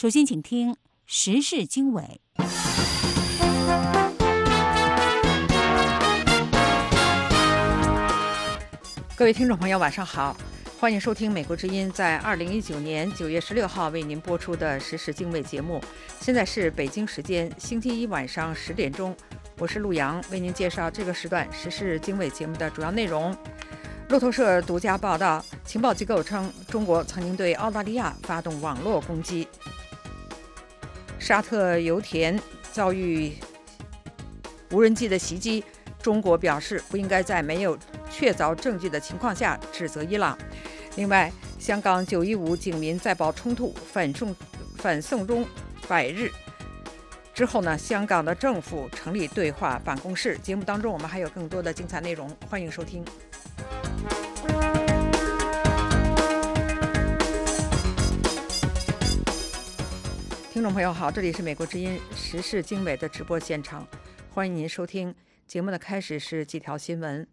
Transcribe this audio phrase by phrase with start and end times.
[0.00, 0.74] 首先，请听
[1.04, 2.22] 时事经纬。
[9.14, 10.34] 各位听众朋友，晚上好，
[10.78, 15.78] 欢迎收听《美国之音》在二零一九年九月十六号为您播出的时事经纬节目。
[16.18, 19.14] 现在是北京时间星期一晚上十点钟，
[19.58, 23.36] 我是陆洋，为您介绍这个时段时事经纬节目的主要内容。
[24.08, 29.46] 路透社独家报道，情报机构称，中国曾经对澳大利亚发动网络攻击。
[31.20, 32.36] 沙特油田
[32.72, 33.34] 遭遇
[34.70, 35.62] 无人机的袭击，
[36.02, 37.78] 中国表示不应该在没有
[38.10, 40.36] 确凿证据的情况下指责伊朗。
[40.96, 44.34] 另外，香港九一五警民再爆冲突，反送
[44.78, 45.46] 反送中
[45.86, 46.32] 百日
[47.34, 50.38] 之后呢，香港的政府成立对话办公室。
[50.38, 53.04] 节目当中我们还有更多的精彩内容，欢迎收听。
[60.52, 63.86] 听众朋友好，这里是美国之音时事经纬的直播现场，
[64.34, 65.14] 欢迎您收听
[65.46, 67.24] 节目的开始是几条新闻。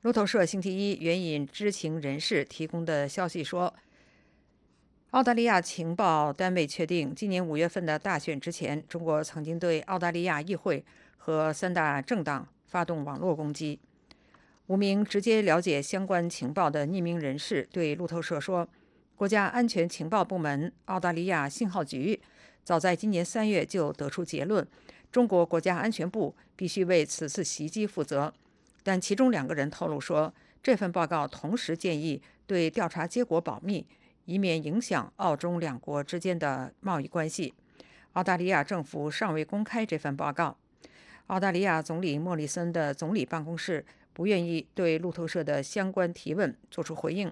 [0.00, 3.74] 路透社星期一援引知情人士提供的消息说，
[5.10, 10.82] 澳大利亚情报单位确定，今年五月份的大选之前，中国曾经对澳大利亚议会
[11.18, 13.78] 和三大政党发动网络攻击。
[14.68, 18.66] 五名直接了解相关情报的匿名人士对路透社说，
[19.14, 22.18] 国家安全情报部门澳大利亚信号局。
[22.64, 24.66] 早在今年三月就得出结论，
[25.12, 28.32] 中国国家安全部必须为此次袭击负责。
[28.82, 33.86] 但其中两个人透露说，这份报告同时建议对调查结果保密，
[34.24, 37.52] 以免影响澳中两国之间的贸易关系。
[38.14, 40.56] 澳大利亚政府尚未公开这份报告。
[41.26, 43.84] 澳大利亚总理莫里森的总理办公室
[44.14, 47.30] 不愿意对路透社的相关提问作出回应。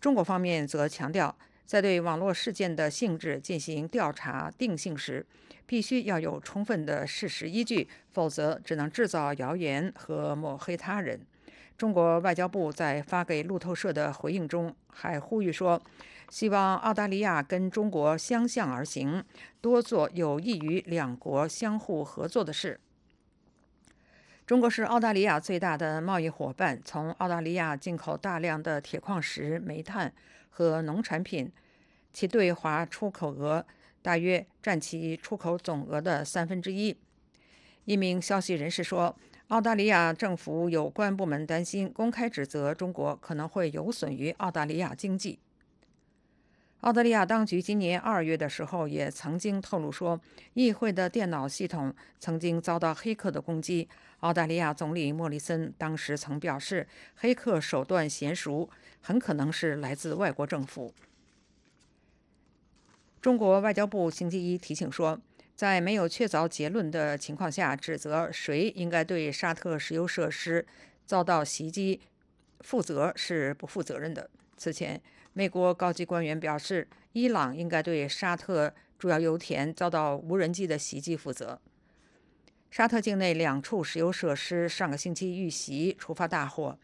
[0.00, 1.36] 中国方面则强调。
[1.64, 5.24] 在对网络事件的性质进行调查定性时，
[5.66, 11.20] 必须要有充分的事实依据，否则只能制造谣言和抹黑他人。
[11.76, 15.82] 中国外交部在发给路透社的回应中还呼吁说，
[16.28, 19.24] 希望澳大利亚跟中国相向而行，
[19.60, 22.78] 多做有益于两国相互合作的事。
[24.46, 30.12] 中国是澳大利亚最大的贸易伙伴，从澳大利亚进口大量的铁矿石、煤炭。
[30.56, 31.50] 和农产品，
[32.12, 33.66] 其对华出口额
[34.00, 36.96] 大约占其出口总额的三分之一。
[37.86, 39.16] 一名消息人士说，
[39.48, 45.40] 澳大利亚政府有关部门担心公开指责中国可能会有损于澳大利亚经济。
[46.82, 50.20] 澳大利亚当局今年二月的时候也曾经透露说，
[50.52, 53.88] 议会的电脑系统曾经遭到黑客的攻击。
[54.20, 56.86] 澳大利亚总理莫里森当时曾表示，
[57.16, 58.70] 黑客手段娴熟。
[59.06, 60.94] 很可能是来自外国政府。
[63.20, 65.20] 中国外交部星期一提醒说，
[65.54, 70.66] 在没有确凿结论的情况下，指责谁应该对沙特石油设施
[71.04, 72.00] 遭到袭击
[72.60, 74.30] 负责是不负责任的。
[74.56, 74.98] 此前，
[75.34, 81.60] 美国高级官员表示，伊朗应该对沙特主要油田遭到无人机的袭击负责。
[82.70, 86.78] 沙特境内两处石油设施上个星期遇袭，触发大火。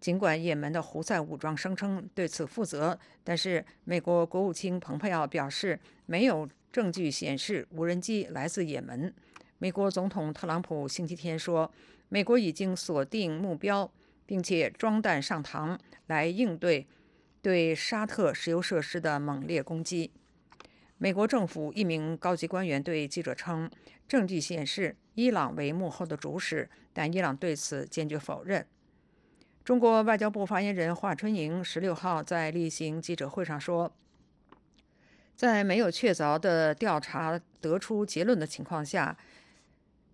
[0.00, 9.14] 尽管也门的胡塞武装声称对此负责，但是美国国务卿蓬佩奥表示没有证据显示无人机来自也门。
[9.58, 11.70] 美国总统特朗普星期天说，
[12.08, 13.92] 美国已经锁定目标，
[14.24, 16.86] 并且装弹上膛来应对
[17.42, 20.10] 对沙特石油设施的猛烈攻击。
[20.96, 23.70] 美国政府一名高级官员对记者称，
[24.08, 28.66] 证据显示伊朗为幕后的主使，但伊朗对此坚决否认。
[29.70, 33.94] 中国外交部发言人华春莹十六号在例行记者会上说，
[35.36, 39.16] 在没有确凿的调查得出结论的情况下，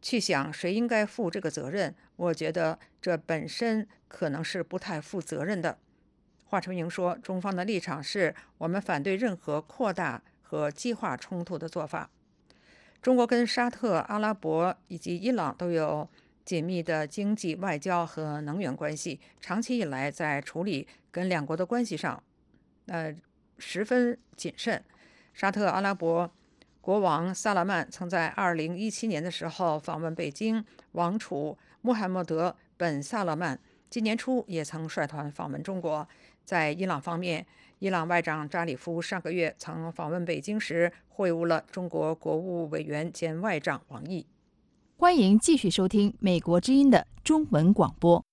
[0.02, 5.78] 去想谁应该负这个责任，我觉得这本身可能是不太负责任的。
[6.44, 12.10] 华春莹说，中方的立场是我们反对任何扩大和激化冲突的做法。
[13.00, 16.06] 中国跟沙特阿拉伯以及伊朗都有。
[16.46, 22.22] 紧密的经济、外交和能源关系，长期以来在处理跟两国的关系上，
[22.86, 23.14] 呃，
[23.58, 24.82] 十分谨慎。
[25.34, 26.30] 沙特阿拉伯
[26.80, 33.58] 国王萨拉曼曾在2017年的时候访问北京，王储穆罕默德本萨勒曼
[33.90, 36.08] 今年初也曾率团访问中国。
[36.44, 37.44] 在伊朗方面，
[37.80, 44.24] 伊朗外长扎里夫上个月曾访问北京时，会晤了中国国务委员兼外长王毅。
[44.98, 48.24] 欢迎继续收听《美国之音》的中文广播。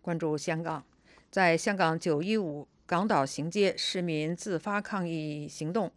[0.00, 0.82] 关注香港，
[1.30, 5.92] 在香港九一五港岛行街市民自发抗议行动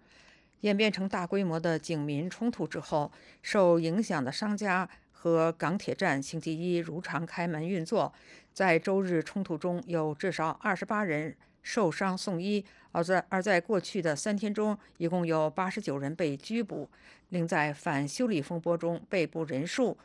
[0.59, 3.09] 演变成大规模的警民冲突之后，
[3.41, 8.11] 受影响的商家和港铁站星期一如常开门运作。
[8.53, 11.37] 在周日冲突中，有至少二十八人
[11.69, 16.89] 受伤送医，而在而在过去的三天中，一共有八十九人被拘捕。
[17.27, 19.97] 另在反修例风波中，被捕人数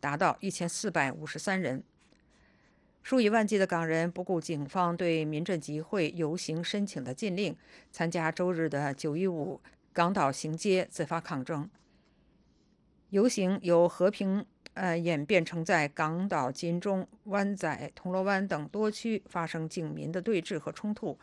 [0.00, 1.82] 达到一千四百五十三人。
[3.02, 7.54] 数以万计的港人不顾警方对民阵集会、游行申请的禁令，
[7.92, 9.60] 参加周日的九一五
[9.92, 11.68] 港岛行街自发抗争。
[13.10, 14.46] 游行由和平。
[14.74, 21.18] 呃，演变成在港岛、金钟、湾仔、铜锣湾等多区发生警民的对峙和冲突。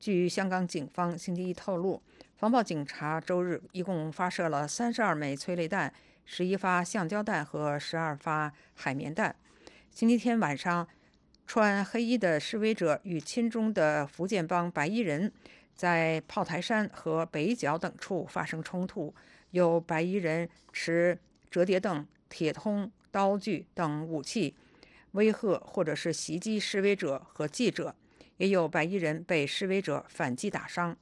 [0.00, 2.02] 据香港警方星期一透露，
[2.36, 5.92] 防暴警察周日一共发射了三十二枚催泪弹、
[6.24, 9.34] 十一发橡胶弹和十二发海绵弹。
[9.90, 10.86] 星期天晚上，
[11.46, 15.32] 穿黑衣的示威者与亲中的福建帮白衣人
[15.74, 19.14] 在炮台山和北角等处发生冲突，
[19.52, 21.18] 有白衣人持
[21.50, 22.06] 折叠凳。
[22.28, 24.54] 铁通、刀具等武器
[25.12, 27.94] 威吓或者是袭击示威者和记者，
[28.36, 30.96] 也有白衣人被示威者反击打伤。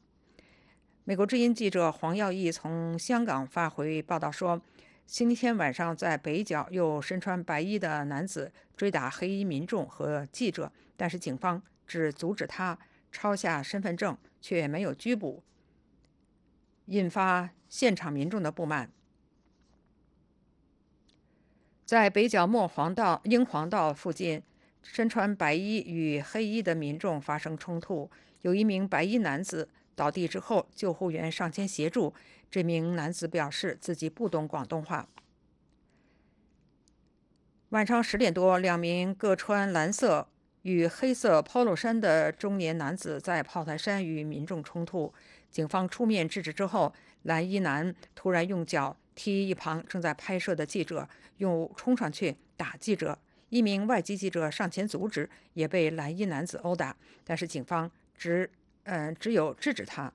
[1.04, 4.60] 美国之音记者黄耀义从香港发回报道说，
[5.06, 12.76] 星期天晚上在北角有身穿白衣的男子追打黑衣民众和记者，但是警方只阻止他
[13.12, 15.44] 抄下身份证，却没有拘捕，
[16.86, 18.90] 引发现场民众的不满。
[21.86, 24.42] 在北角莫黄道、英皇道附近，
[24.82, 28.10] 身穿白衣与黑衣的民众发生冲突。
[28.42, 32.12] 有一名白衣男子倒地之后，救护员上前协助。
[32.50, 35.08] 这名男子表示自己不懂广东话。
[37.68, 40.26] 晚上十点多，两名各穿蓝色
[40.62, 45.14] 与黑色 Polo 衫的中年男子在炮台山与民众冲突，
[45.52, 46.92] 警方出面制止之后，
[47.22, 48.96] 蓝衣男突然用脚。
[49.16, 51.08] 踢一旁正在拍摄的记者，
[51.38, 53.18] 又冲上去打记者。
[53.48, 56.96] 一名外籍记者上前阻止，也被蓝衣男子殴打。
[57.24, 58.48] 但是警方只
[58.84, 60.12] 嗯只有制止他，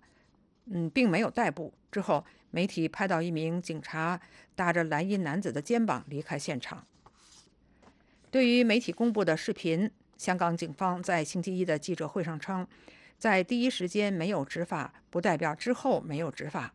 [0.66, 1.74] 嗯，并没有逮捕。
[1.92, 4.20] 之后，媒体拍到一名警察
[4.56, 6.86] 搭着蓝衣男子的肩膀离开现场。
[8.30, 12.68] 对于媒体公布的视频，香港警方在星期一的记者会上称，
[13.18, 16.74] 在第一时间没有执法，不代表之后没有执法。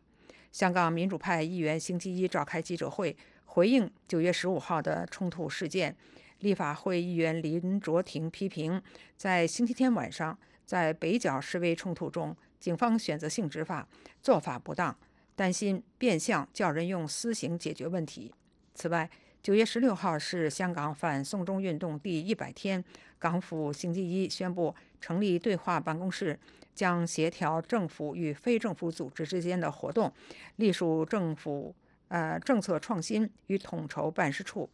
[0.57, 3.15] 香港民主派议员星期一召开记者会，
[3.45, 5.95] 回应九月十五号的冲突事件。
[6.39, 8.81] 立法会议员林卓廷批评，
[9.15, 13.87] 在星期天晚上在北角示威冲突中，警方选择性执法，
[14.23, 14.97] 做法不当，
[15.35, 18.33] 担心变相叫人用私刑解决问题。
[18.73, 19.07] 此外，
[19.43, 22.83] 九月十六号是香港反送中运动第一百天，
[23.19, 26.39] 港府星期一宣布成立对话办公室。
[26.75, 30.13] 将协调政府与非政府组织之间的活动，
[30.57, 31.75] 隶属政府
[32.09, 34.69] 呃政策创新与统筹办事处，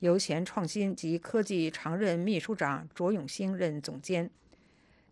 [0.00, 4.30] 由前创新及科技常任秘书长卓永兴任总监。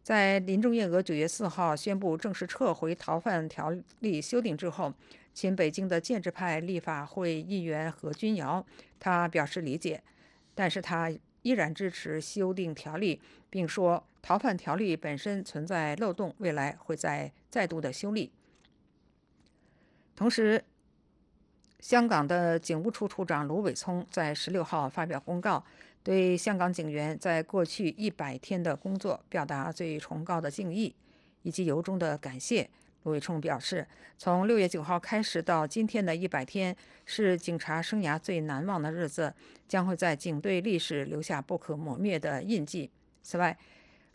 [0.03, 4.93] 在林郑月娥九月四号宣布正式撤回逃犯条例修订之后，
[5.33, 8.63] 亲北京的建制派立法会议员何君尧，
[9.01, 10.03] 他表示理解，
[10.55, 14.07] 但是他依然支持修订条例，并说。
[14.25, 18.33] 逃犯条例本身存在漏洞，未来会再再度的修例。
[20.17, 20.65] 同时，
[21.79, 25.63] 香港的警务处处长卢伟聪在十六号发表公告，
[26.03, 30.97] 对香港警员在过去一百天的工作表达最崇高的敬意
[31.43, 32.71] 以及由衷的感谢。
[33.03, 39.35] 卢伟聪表示，从六月九号开始到今天的一百天，是警察生涯最难忘的日子，
[39.69, 42.91] 将会在警队历史留下不可磨灭的印记。
[43.23, 43.59] 此外，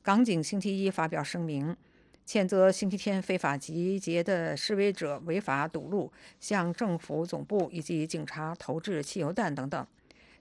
[0.09, 1.77] 港警星期一发表声明，
[2.25, 9.85] 谴责星期天非法集结的示威者违法堵路，向政府总部以及警察投掷汽油弹等等。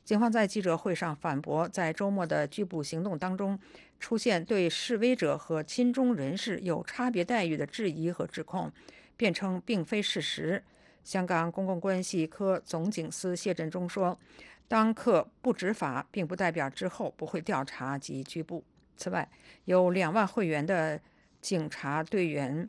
[0.06, 3.58] 警方在记者会上反驳，在周末的拘捕行动当中
[4.00, 8.72] 出现对示威者和亲中人士有差别待遇的质疑和指控，
[9.18, 10.64] 辩称并非事实。
[11.04, 14.18] 香港公共关系科总警司谢振中说
[14.66, 18.64] ：“当刻不执法，并不代表之后不会调查及拘捕。”
[18.98, 19.26] 此外，
[19.64, 21.00] 有两万会员的
[21.40, 22.68] 警察队员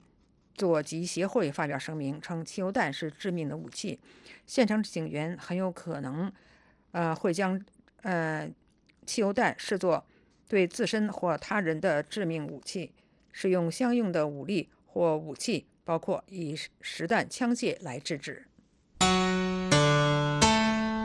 [0.54, 4.00] 左吉协会发表声明称，汽油弹是致命的武器，
[4.46, 6.32] 现场警员很有可能，
[6.92, 7.60] 呃，会将
[8.04, 8.48] 呃
[9.06, 10.06] 汽油弹视作
[10.48, 12.92] 对自身或他人的致命武器，
[13.32, 18.46] 使用相应的武力或武器，包括以实弹枪械来制止。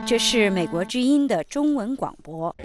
[0.07, 2.55] 这是美国之音的中文广播。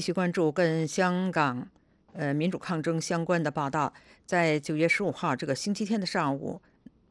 [0.00, 1.68] 继续关注跟香港
[2.14, 3.92] 呃民主抗争相关的报道。
[4.24, 6.62] 在九月十五号这个星期天的上午，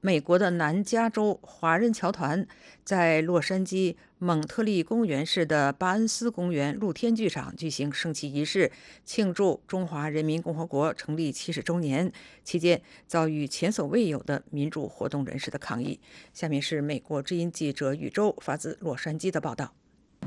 [0.01, 2.47] 美国的南加州华人侨团
[2.83, 8.71] 在洛杉矶蒙特利公园市的巴恩斯公园露天剧场举行升旗仪式，
[9.05, 12.11] 庆祝中华人民共和国成立七十周年。
[12.43, 15.99] 期间遭遇前所未有的民主活动人士的抗议。
[16.33, 19.75] 下面是美国之音记者宇宙发自洛杉矶的报道。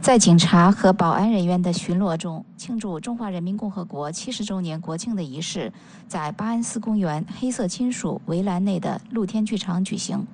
[0.00, 5.72] 在警察和保安人员的巡逻中，庆祝中华人民共和国七十周年国庆的仪式
[6.08, 10.26] 在巴恩斯公园黑色金属围栏内的露天剧场举行。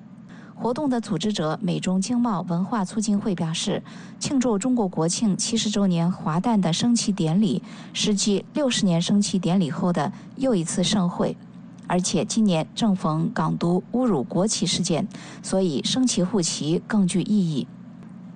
[0.55, 3.81] 活动的组织者美中经贸文化促进会表示，
[4.19, 7.61] 庆祝中国国庆七十周年华诞的升旗典礼
[7.93, 11.37] 是继六十年升旗典礼后的又一次盛会，
[11.85, 15.07] 而且今年正逢港独侮辱国旗事件，
[15.43, 17.67] 所以升旗护旗更具意义。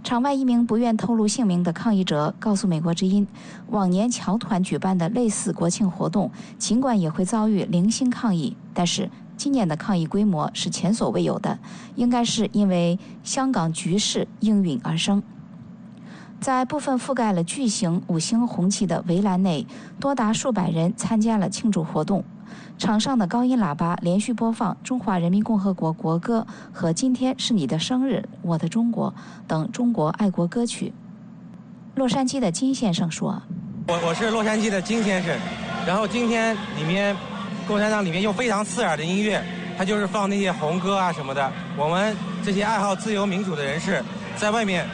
[0.04, 3.26] 场外一名不愿透露姓名的抗议者告诉美国之音，
[3.70, 11.58] 往年侨团举办的类似国庆活动，尽管也会遭遇零星抗议，但是今年的抗议规模是前所未有的，
[11.96, 15.24] 应该是因为香港局势应运而生。
[16.42, 19.66] 在部分覆盖了巨型五星红旗的围栏内，
[20.02, 22.26] 多达数百人参加了庆祝活动。
[22.78, 29.14] 场上的高音喇叭连续播放中华人民共和国国歌和“今天是你的生日，我的中国”
[29.48, 30.94] 等中国爱国歌曲。
[31.96, 33.42] 洛杉矶的金先生说
[33.88, 35.38] ：“我我是洛杉矶的金先生，
[35.86, 37.16] 然后今天里面
[37.68, 39.44] 共产党里面用非常刺耳的音乐，
[39.78, 41.52] 他就是放那些红歌啊什么的。
[41.78, 44.04] 我们这些爱好自由民主的人士，
[44.36, 44.88] 在外面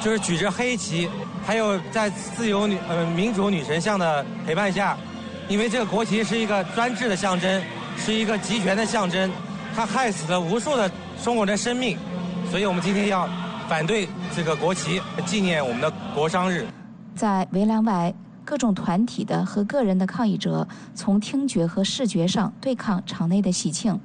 [0.00, 1.08] 就是举着黑旗，
[1.44, 4.96] 还有在自由女呃民主女神像的陪伴下。”
[5.48, 7.62] 因为这个国旗是一个专制的象征，
[7.96, 9.30] 是一个集权的象征，
[9.74, 10.90] 它害死了无数的
[11.22, 11.96] 中国人的生命，
[12.50, 13.28] 所以我们今天要
[13.68, 16.66] 反对这个国旗，纪念我们的国殇日。
[17.14, 18.12] 在围栏外，
[18.44, 24.00] 各种团体的和个人的抗议者从听觉和视觉上对抗场内的喜庆，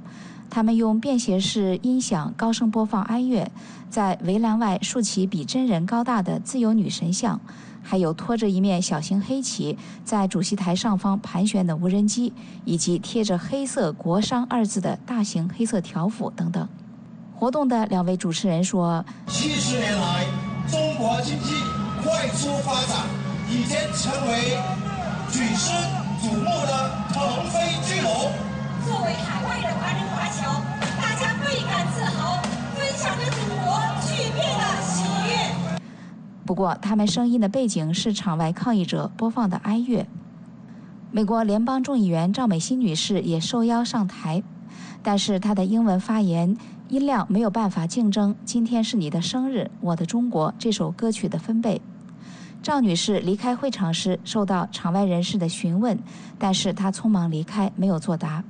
[0.48, 3.52] 他们用便携式音响高声播放哀乐，
[3.90, 7.42] 在围栏外竖起比真人高大的自由女神像。
[7.84, 12.32] 还有拖着一面小型黑旗在主席台上方盘旋的无人机，
[12.66, 16.68] 以及贴着黑色“国殇”二字的大型黑色条幅等等。
[17.36, 20.26] 活动的两位主持人说：“七十年来，
[20.70, 21.56] 中国经济
[22.04, 23.08] 快速发展，
[23.50, 24.58] 已经成为
[25.32, 25.72] 举世
[26.22, 28.32] 瞩目的腾飞巨龙。
[28.86, 30.62] 作为海外的华人华侨，
[31.02, 32.42] 大家倍感自豪，
[32.76, 33.91] 分享着祖国巨变的喜悦。”
[36.46, 40.06] 不过，他们声音的背景是场外抗议者播放的哀乐。
[41.12, 44.42] 美国联邦众议员赵美心女士也受邀上台，
[45.04, 46.58] 但是她的英文发言
[46.90, 51.82] 音量没有办法竞争《今天是你的生日，我的中国》这首歌曲的分贝。
[52.64, 55.98] 赵女士离开会场时受到场外人士的询问，
[56.38, 58.44] 但是她匆忙离开，没有作答。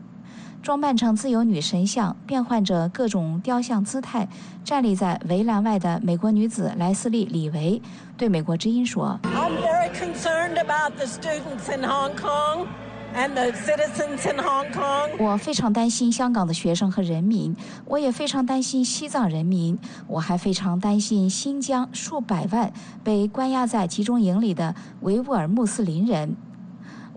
[0.61, 4.27] 装扮成自由女神像，变换着各种雕像姿态，
[4.63, 7.81] 站立在围栏外的美国女子莱斯利·李维
[8.15, 12.67] 对美国之音说：“I'm very concerned about the students in Hong Kong
[13.15, 15.09] and the citizens in Hong Kong。
[15.17, 22.71] 我非常担心香港的学生和人民，我也非常担心西藏人民，我还非常担心新疆数百万
[23.03, 26.35] 被关押在集中营里的维吾尔穆斯林人。”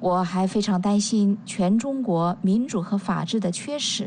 [0.05, 4.07] 我还非常担心全中国民主和法治的缺失。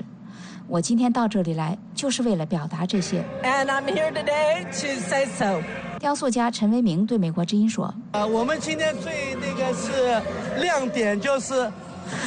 [0.67, 3.25] 我今天到这里来，就是为了表达这些。
[3.41, 5.59] And I'm here today to say so。
[5.99, 10.21] 雕塑家陈为明对美国之音说：“呃，我们今天最那个是
[10.61, 11.67] 亮点，就是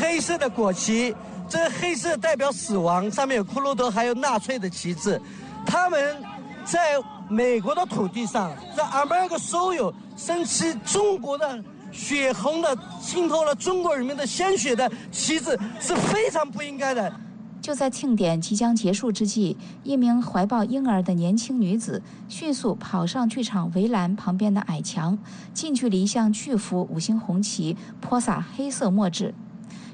[0.00, 1.14] 黑色的国旗。
[1.48, 5.20] 这黑色代表死亡，上面有骷髅头，还有纳粹的旗帜。
[5.64, 6.16] 他们
[6.64, 6.98] 在
[7.28, 11.62] 美国的土地上，在 America soil 升起中国的。”
[11.92, 17.12] 血红的浸透了中国人民的鲜血的旗帜是非常不应该的。
[17.61, 19.54] 就在庆典即将结束之际，
[19.85, 25.18] 一名怀抱婴儿的年轻女子迅速跑上剧场围栏旁边的矮墙，
[25.52, 29.35] 近距离向巨幅五星红旗泼洒黑色墨汁。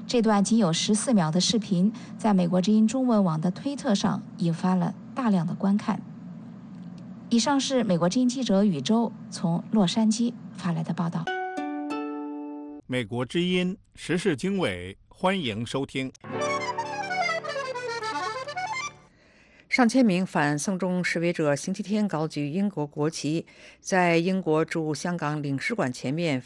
[0.07, 6.01] 这段仅有十四秒的视频，在美国之音中文网的推特上引发了大量的观看。
[7.29, 11.25] 以上是美国之音记者宇宙从洛杉矶发来的报道。
[12.89, 16.09] 美国之音时事经纬，欢迎收听。
[19.67, 23.45] 上千名反送中示威者星期天高举英国国旗，
[23.81, 26.41] 在英国驻香港领事馆前面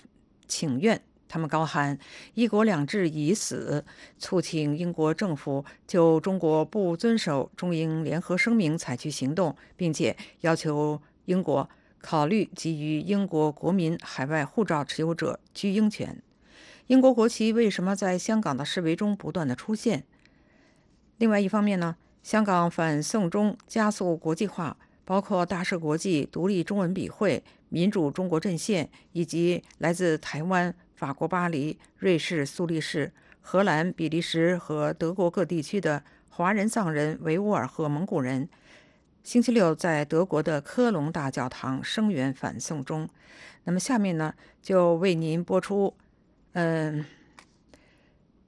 [0.47, 0.99] 请愿。
[1.29, 1.99] 他们高喊
[2.33, 3.85] “一国两制已死”，
[4.17, 11.69] 促请英国政府就中国不遵守中英联合声明采取行动，并且要求英国。
[12.03, 16.19] 考虑给予英国国民海外护照持有者居英权。
[16.91, 20.03] 英国国旗为什么在香港的示威中不断的出现？
[21.19, 38.49] 另外一方面呢，香港反送中加速国际化，包括大赦国际、独立中文笔会、民主中国阵线，以及来自台湾、法国巴黎、瑞士苏黎世、荷兰、比利时和德国各地区的华人、藏人、维吾尔和蒙古人。
[39.23, 43.07] 星期六在德国的科隆大教堂声援反送中。
[43.63, 45.93] 那么下面呢，就为您播出，
[46.53, 47.05] 嗯，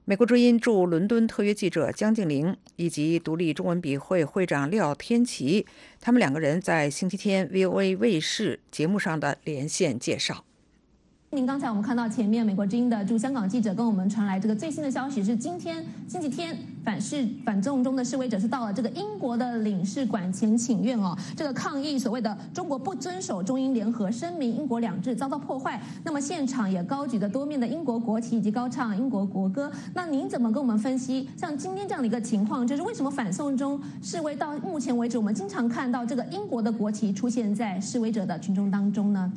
[0.04, 5.66] 美国之音驻伦敦特约记者江静玲以及独立中文笔会会长廖天琪，
[6.00, 10.44] 他们两个人在星期天 VOA 卫视节目上的连线介绍。
[11.34, 25.82] 您刚才我们看到前面美国之音的驻香港记者跟我们传来这个最新的消息是，今天星期天反示反纵中的示威者是到了这个英国的领事馆前请愿哦，这个抗议所谓的中国不遵守中英联合声明，英国两制遭到破坏。
[26.04, 29.68] 那么现场也高举着多面的英国国旗以及高唱英国国歌。
[29.92, 39.32] 那您怎么跟我们分析像今天这样的一个情况，就是为什么反送中示威到目前为止，我们经常看到这个英国的国旗出现在示威者的群众当中呢？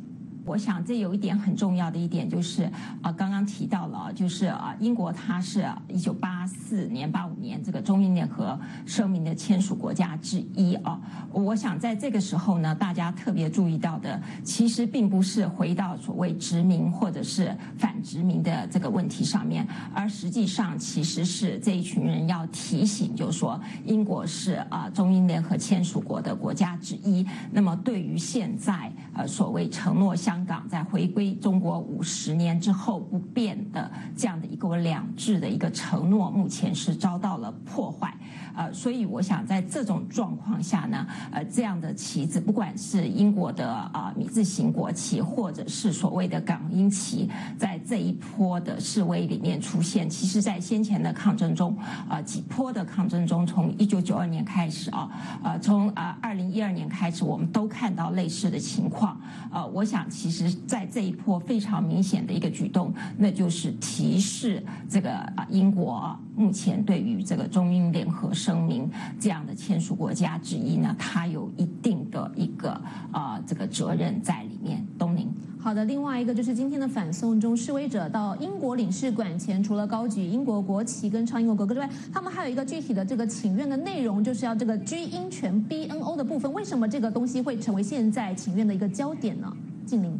[0.48, 2.63] 我想这有一点很重要的一点就是，
[3.01, 10.98] 啊，刚刚提到了，就是啊，英国它是一九八四年、八五年这个中英联合声明的签署国家之一啊。
[11.34, 27.27] 我想在这个时候呢，大家特别注意到的，其实并不是回到所谓殖民或者是反殖民的这个问题上面，而实际上其实是这一群人要提醒，就是说英国是啊中英联合签署国的国家之一。
[27.51, 38.15] 那么对于现在呃所谓承诺相香港在回归中国五十年之后不变的这样的一个两制的一个承诺，目前是遭到了破坏。
[38.56, 47.27] 呃，所以我想在这种状况下呢，呃，这样的旗子，不管是英国的啊米字形国旗，或者是所谓的港英旗，
[47.58, 51.76] 在这一波的示威里面出现，其实在先前的抗争中，
[52.08, 55.10] 啊几波的抗争中，从一九九二年开始啊，
[55.43, 59.19] 呃，从啊二零一二年开始，我们都看到类似的情况。
[59.52, 68.34] 呃，我想其其实在这一波非常明显的一个举动，那就是提示这个啊英国目前对于这个中英联合。
[68.34, 72.70] 声明这样的签署国家之一呢，它有一定的一个
[73.12, 74.86] 啊这个责任在里面。
[74.98, 75.28] 东宁，
[75.60, 75.86] 好的。
[75.86, 86.52] 另外一个就是今天的反送中示威者到英国领事馆前，除了高举英国国旗跟唱英国国歌之外，他们还有一个具体的这个请愿的内容，就是要这个居英权 BNO 的部分。
[86.52, 89.52] 为什么这个东西会成为现在请愿的一个焦点呢？
[89.88, 90.19] 静玲。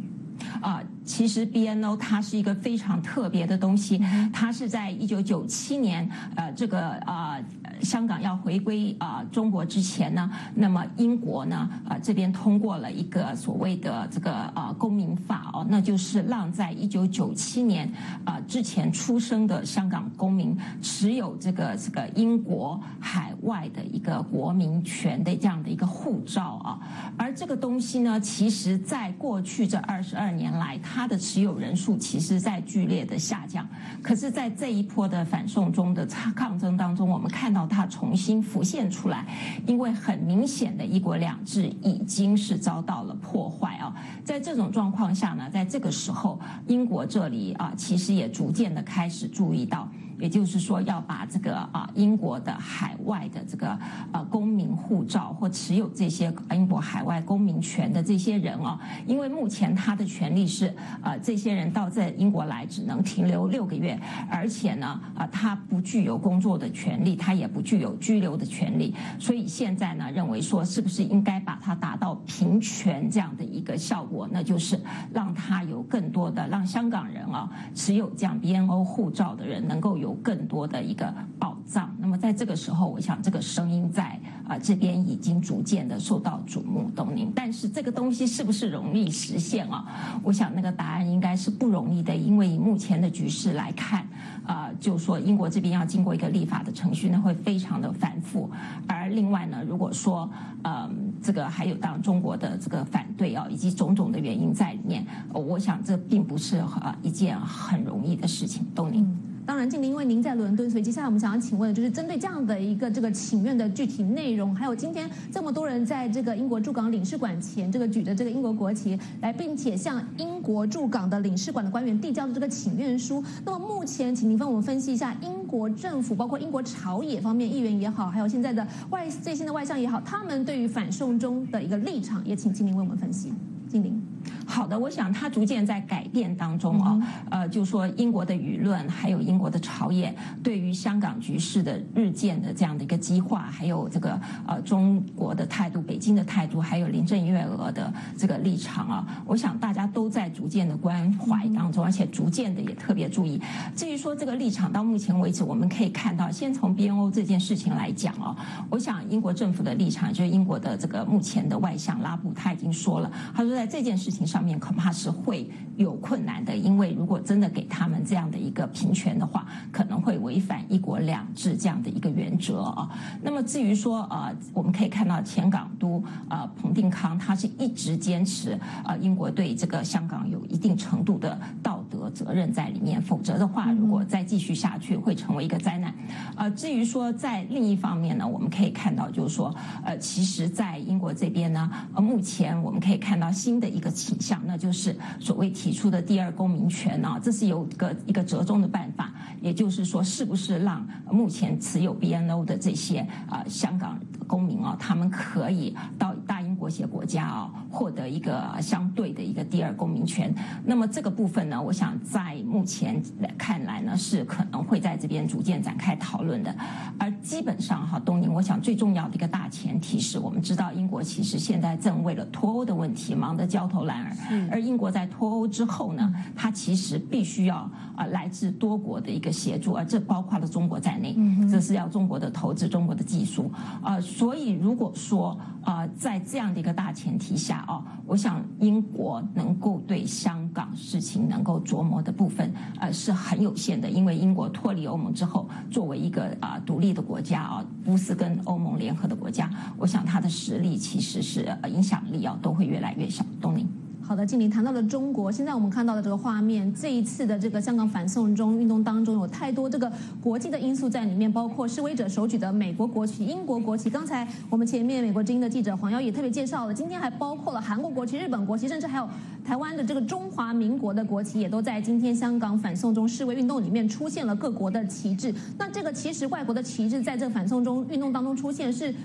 [0.62, 4.02] 啊，其实 BNO 它是一个非常特别的东西，
[4.32, 7.38] 它是在一九九七年，呃，这个啊，
[7.82, 17.92] 香港要回归啊中国之前呢，那么英国呢，啊这边通过了一个所谓的这个啊公民法哦，那就是让在一九九七年
[18.24, 26.80] 啊之前出生的香港公民持有这个这个英国海外的一个国民权的这样的一个护照啊，
[27.18, 30.32] 而这个东西呢，其实在过去这二十二。
[30.38, 33.68] 年来，它的持有人数其实在剧烈的下降。
[34.04, 39.28] 可是，在这一波的反送中的抗争当中，我们看到它重新浮现出来，
[39.66, 43.94] 因为很明显的一国两制已经是遭到了破坏啊。
[44.24, 49.88] 在这种状况下呢，在这个时候，英国这里啊，其实也逐渐的开始注意到。
[50.20, 53.78] 也就是说，要把这个啊英国的海外的这个
[54.12, 74.80] 呃公民护照或持有这些英国海外公民权的这些人哦，因为目前他的权利是呃这些人到这英国来只能停留六个月，而且呢啊他不具有工作的权利，他也不具有居留的权利，所以现在呢认为说是不是应该把它达到平权这样的一个效果，那就是
[75.14, 80.07] 让他有更多的让香港人啊持有这样 BNO 护照的人能够有。
[80.08, 81.94] 有更多的一个保障。
[82.00, 84.18] 那么在这个时候，我想这个声音在
[84.48, 87.30] 啊这边已经逐渐的受到瞩目，东宁。
[87.36, 90.20] 但是这个东西是不是容易实现啊？
[90.24, 94.08] 我想那个答案应该是不容易的，因为以目前的局势来看，
[94.46, 98.50] 啊，就说英国这边要经过一个立法的程序，那会非常的繁复。
[98.88, 100.30] 而另外呢，如果说
[100.64, 100.90] 呃
[101.22, 109.06] 这个还有当中国的这个反对啊，以及种种的原因在里面，我想这并不是呃一件很容易的事情，东宁。
[109.48, 123.24] 当然，静玲，因为您在伦敦，所以接下来我们想要请问的就是针对这样的一个这个请愿的具体内容，还有今天这么多人在这个英国驻港领事馆前这个举着这个英国国旗来，并且向英国驻港的领事馆的官员递交的这个请愿书。
[123.46, 133.32] 那么目前，请您帮我们分析一下英国政府，包括英国朝野方面议员也好，还有现在的外最新的外相也好，他们对于反送中的一个立场，也请静玲为我们分析。
[133.70, 134.02] 静玲。
[134.46, 137.00] 好的，我想它逐渐在改变当中啊，
[137.30, 153.40] 呃，就说英国的舆论，还有英国的朝野对于香港局势的日渐的这样的一个激化，还有这个呃中国的态度、北京的态度，还有林郑月娥的这个立场啊，我想大家都在逐渐的关怀当中，而且逐渐的也特别注意。
[153.76, 158.36] 至于说这个立场，到目前为止我们可以看到，先从 BNO 这件事情来讲啊，
[158.70, 164.38] 我想英国政府的立场，就是英国的这个目前的外相拉布他已经说了，他说在这件事事情上。
[164.38, 172.88] 上面恐怕是会有困难的，因为如果真的给他们这样的一个平权的话，可能会违反一国两制这样的一个原则啊。
[173.20, 185.92] 那么至于说呃，我们可以看到前港督呃彭定康，他是一直坚持呃英国对这个香港有一定程度的道德责任在里面，否则的话，如果再继续下去，会成为一个灾难。
[186.36, 189.52] 呃，至于说在另一方面呢，我们可以看到就是说
[189.84, 194.40] 呃，其实，在英国这边呢，呃，目前我们可以看到新的一个倾向。
[194.46, 206.37] 那就是所谓提出的第二公民权啊，这是有个一个折中的办法，也就是说，是不是让目前持有 BNO 的这些啊香港公民啊，他们可以到大
[206.68, 210.34] 英国协国家啊，获得一个相对的一个第二公民权？
[210.66, 213.02] 那么这个部分呢，我想在目前
[213.38, 216.54] 看来呢，是可能会在这边逐渐展开讨论的。
[217.00, 224.50] 而基本上哈，东宁，我想最重要的一个大前提是我们知道，英国其实现在正为了脱欧的问题忙得焦头烂额。
[224.52, 227.60] 而英国在脱欧之后呢，它其实必须要
[227.96, 231.16] 啊来自多国的一个协助，而这包括了中国在内，
[231.50, 233.50] 这是要中国的投资、中国的技术
[233.82, 234.02] 啊。
[234.02, 253.24] 所以如果说啊，在这样一个大前提下哦，我想英国能够对香港事情能够琢磨的部分呃是很有限的，因为英国脱离欧盟之后，作为一个啊独立的国家啊，不是跟欧盟联合的国家，我想它的实力其实是影响力啊都会越来越小。
[253.40, 253.68] 东宁。
[254.08, 259.92] 好的，静玲谈到了中国，现在我们看到的这个画面，这一次的这个香港反送中运动当中，有太多这个
[260.22, 263.90] 国际的因素在里面，包括示威者手举的美国国旗、英国国旗。
[263.90, 269.06] 刚才我们前面美国之音的记者黄瑶也特别介绍了，今天还包括了韩国国旗、日本国旗，甚至还有
[269.44, 275.36] 台湾的这个中华民国的国旗，也都在今天香港反送中示威运动里面出现了各国的旗帜。
[275.58, 278.96] 那这个其实外国的旗帜在这个反送中运动当中出现是。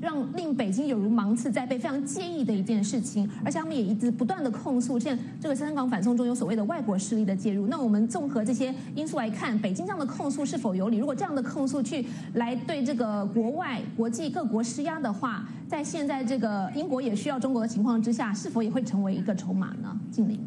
[0.00, 7.66] 让令北京有如芒刺在背，非常介意的一件事情，而且他们也一直不断的控诉，现在这个香港反送中有所谓的外国势力的介入。
[7.66, 10.98] 那我们综合这些因素来看，北京这样的控诉是否有理？
[10.98, 12.04] 如果这样的控诉去
[12.34, 19.98] 来对这个国外国际各国施压的话，在现在这个英国也需要中国的情况之下，是否也会成为一个筹码呢？
[20.10, 20.38] 静玲，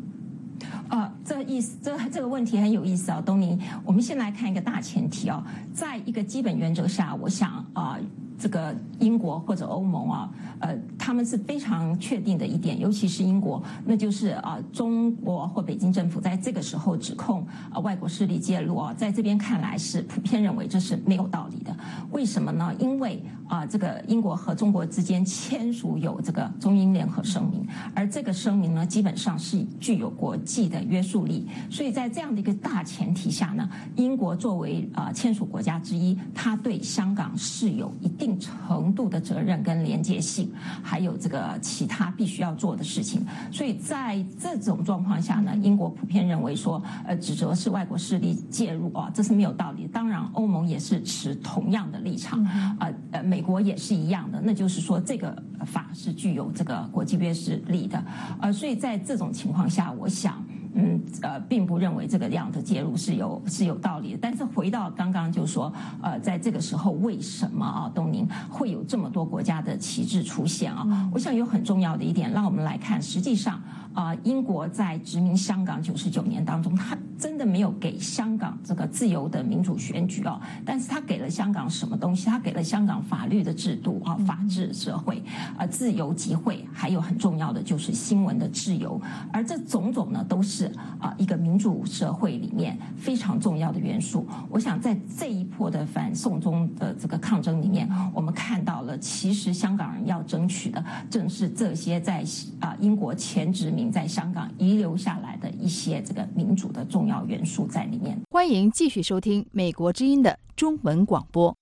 [0.88, 3.60] 啊，这意思这这个问题很有意思啊，东宁。
[3.83, 7.97] 我们先来看一个大前提啊，在一个基本原则下，我想啊。
[8.38, 21.76] 这个英国或者欧盟啊，呃，他们是非常确定的一点，尤其是英国，那就是啊，中国或北京政府在这个时候指控啊外国势力介入啊，在这边看来是普遍认为这是没有道理的。
[22.12, 22.71] 为什么呢？
[22.78, 31.47] 因为啊，这个英国和中国之间签署有这个中英联合声明，而这个声明呢，基本上是具有国际的约束力。
[31.71, 38.26] 所以在这样的一个大前提下呢，英国作为啊签署国家之一，它对香港是有一定。
[38.39, 49.87] 程度的责任跟连接性，还有这个其他必须要做的事情，所以在这种状况下呢，英国普遍认为说，呃，指责是外国势力介入啊，这是没有道理。
[49.87, 52.43] 当然，欧盟也是持同样的立场，
[52.79, 55.35] 呃呃，美国也是一样的，那就是说这个
[55.65, 58.03] 法是具有这个国际约束力的，
[58.41, 60.43] 呃，所以在这种情况下，我想。
[60.77, 64.19] 嗯，呃，并不认为这个样的介入是有是有道理的。
[64.21, 71.09] 但是回到刚刚就说，呃，在这个时候为什么啊，东宁会有这么多国家的旗帜出现啊？
[71.11, 73.59] 我想有很重要的一点，让我们来看，实际上。
[73.93, 82.28] 啊，英国在殖民香港九十九年当中，他真的没有给香港这个自由的民主选举哦，但是他给了香港什么东西？
[82.30, 85.23] 他给了香港法律的制度啊，法治社会
[85.58, 89.02] 啊，自由集会，还有很重要的就是新闻的自由，
[89.34, 94.28] 而这种种呢，都是啊一个民主社会里面非常重要的元素。
[94.47, 102.23] 我想在这一波的反送中的这个抗争里面，我们看到了，其实香港人要争取的正是这些在
[102.60, 103.87] 啊英国前殖民。
[103.91, 108.19] 在香港遗留下来的一些这个民主的重要元素在里面。
[108.30, 111.56] 欢迎继续收听美国之音的中文广播。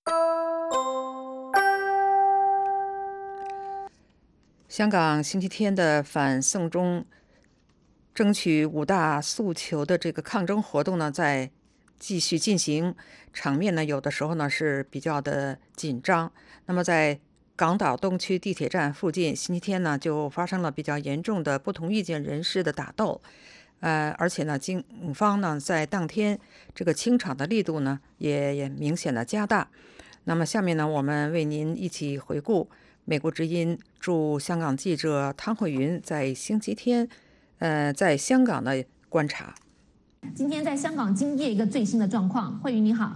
[4.68, 7.06] 香港星期天的反送中
[8.14, 11.50] 争取五大诉求的这个抗争活动呢，在
[11.98, 12.94] 继续进行，
[13.32, 16.30] 场面呢有的时候呢是比较的紧张。
[16.66, 17.18] 那么在
[17.58, 23.22] 港岛东区地铁站附近，星期天呢就发生了比较严重的不同意见人士的打斗，
[23.80, 26.38] 呃，而且呢，警方呢在当天
[26.74, 29.70] 这个清场的力度呢也也明显的加大。
[30.26, 32.70] 那么下面呢，我们为您一起回顾
[33.06, 37.08] 美国之音驻香港记者汤慧云在星期天，
[37.60, 39.56] 呃，在香港的观察。
[40.34, 43.16] 今天在香港今夜一个最新的状况，慧云你好。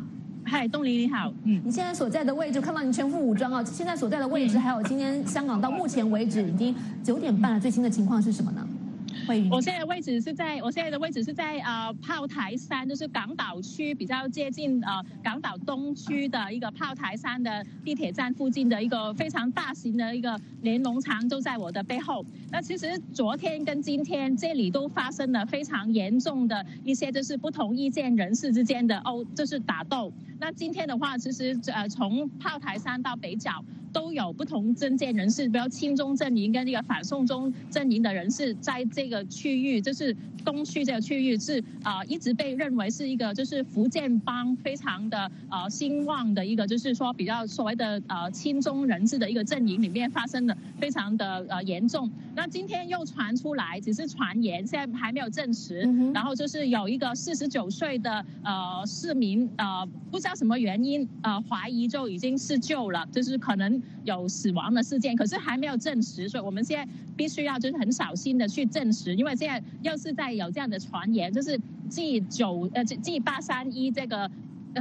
[0.49, 1.31] 嗨，东林你好。
[1.43, 3.63] 嗯，你现在所在的位置，看到你全副武装啊！
[3.63, 8.67] 现在所在的位置，还有今天香港到目前为止已经九点半了，最新的情况是什么呢？
[9.51, 22.25] 我现在位置是在，我现在的位置是在呃炮台山，就是港岛区比较接近呃港岛东区的一个炮台山的地铁站附近的一个非常大型的一个连农场，就在我的背后。
[22.51, 30.11] 那其实昨天跟今天这里都发生了非常严重的一些就是不同意见人士之间的殴，就是打斗。
[30.39, 33.63] 那今天的话，其实呃从炮台山到北角。
[33.91, 52.09] 都有不同政见人士，比如亲中阵营跟那个反送中阵营的人士，在这个区域，就是东区这个区域，是啊，一直被认为是一个就是福建帮非常的呃兴旺的一个，就是说比较所谓的呃亲中人士的一个阵营里面发生的非常的呃严重。
[52.35, 55.81] 那今天又传出来，只是传言，现在还没有证实。
[56.13, 63.78] 然后就是有一个四十九岁的呃市民呃不知道什么原因呃怀疑就已经是救了，就是可能。
[64.03, 74.29] 有死亡的事件，可是还没有证实，所以我们现在必须要就是很小心的去证实，因为现在要是在有这样的传言，就是 G 九呃 G 八三一这个。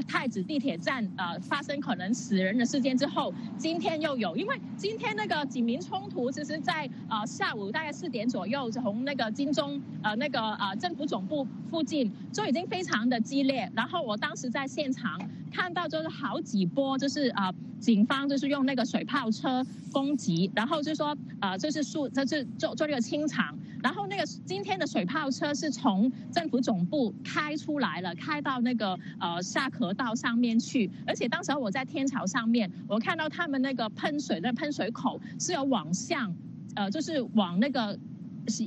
[0.07, 13.69] 太子地铁站呃发生可能死人的事件之后，今天又有，因为今天那个警民冲突，其实在呃下午大概四点左右，从那个金钟呃那个呃政府总部附近就已经非常的激烈。
[13.75, 15.19] 然后我当时在现场
[15.59, 23.59] 看到就是好几波，就是啊警方就是用那个水炮车攻击，然后就说呃就是树就是做做这个清场。
[23.83, 30.89] 然后那个今天的水炮车是从政府总部开出来了，开到那个呃下河道上面去。
[31.05, 36.33] 而且当时我在天桥上面，我看到他们那个喷水的喷水口是有往向，
[36.77, 37.99] 呃，就是往那个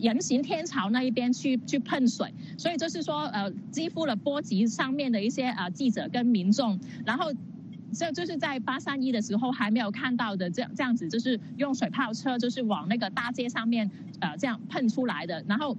[0.02, 2.34] 人行天桥那一边去去喷水。
[2.58, 6.80] 所以就是说，呃，几乎了波及上面的一些呃记者跟民众。
[7.06, 7.32] 然后。
[7.94, 13.92] 这就是在八三一的时候还没有看到的，这样这样子就是用水炮车，就是往那个大街上面，
[14.22, 15.44] 呃，这样喷出来的。
[15.46, 15.76] 然后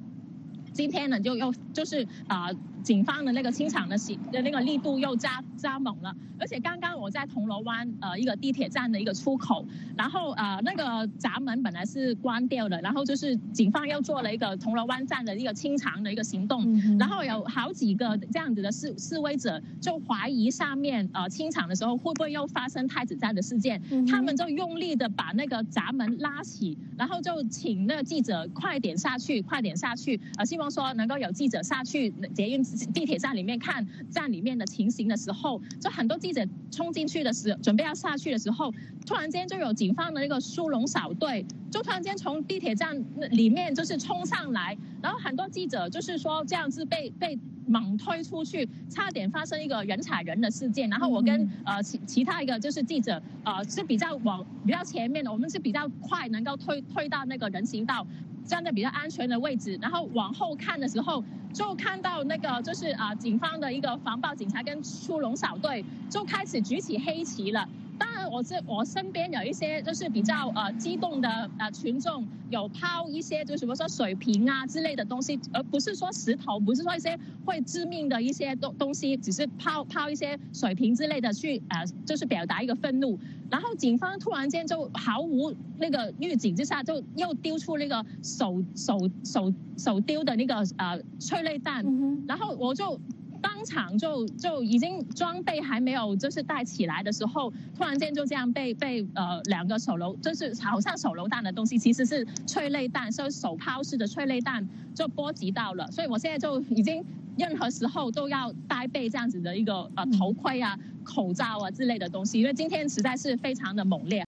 [0.74, 2.50] 今天呢，就又就是啊。
[2.82, 9.64] 警方的那个清场的行的那个力度又加加猛了，而且刚刚我在铜锣湾呃一个地铁站的一个出口，
[9.96, 16.66] 然后呃那个闸门本来是关掉的，然后就是警方又做了一个铜锣湾站的一个清场的一个行动，
[16.98, 32.60] 然后有好几个这样子的示示威者就怀疑上面呃清场的时候会不会又发生太子站的事件，他们就用力的把那个闸门拉起，然后就请那个记者快点下去，快点下去，呃希望说能够有记者下去捷运。
[32.92, 38.72] 地铁站里面看站里面的情形的时候，就很多记者冲进去的时，准备要下去的时候，
[39.06, 50.88] 突然间就有警方的那个殊龙小队，就突然间从地铁站里面就是冲上来，然后很多记者就是说这样子被被猛推出去，差点发生一个人踩人的事件。
[50.90, 58.06] 然后我跟呃其其他一个就是记者呃是比较往比较前面的，我们是比较快能够推推到那个人行道。
[58.44, 61.22] 站在比较安全的位置，然后往后看的时候，
[61.52, 67.68] 就看到那个就是啊，警方的一个防暴警察跟出龙小队就开始举起黑旗了。
[68.02, 83.16] 当然，我这我身边有一些就是比较呃激动的呃群众，有抛一些就是比如说水瓶啊之类的东西，而不是说石头，不是说一些会致命的一些东东西，只是抛抛一些水瓶之类的去呃，就是表达一个愤怒。
[83.48, 91.84] 然后警方突然间就毫无那个预警之下，就又丢出那个手手手手丢的那个呃催泪弹，
[92.26, 93.00] 然后我就。
[93.42, 105.90] 当场就就已经装备还没有就是带起来的时候，突然间就这样被被呃两个手榴，就是好像手榴弹的东西，其实是催泪弹，是手抛式的催泪弹就波及到了。
[105.90, 107.04] 所以我现在就已经
[107.36, 114.24] 任何时候都要带备这样子的一个呃头盔啊、口罩啊之类的东西，因为今天实在是非常的猛烈。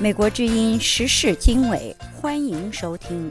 [0.00, 3.30] 美国之音时事经纬，欢迎收听。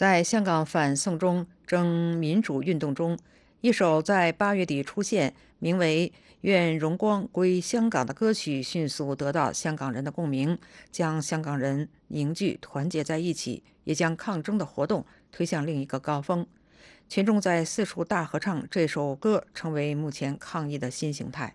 [0.00, 3.18] 在香港反送中争民主运动中，
[3.60, 6.10] 一首在八月底出现、名为
[6.40, 10.56] 《愿荣光归香港》的歌曲，迅速得到香港人的共鸣，
[10.90, 16.46] 将香港人凝聚团结在一起，也将抗争的活动推向另一个高峰。
[17.06, 21.54] 群众在四处大合唱这首歌，成为目前抗议的新形态。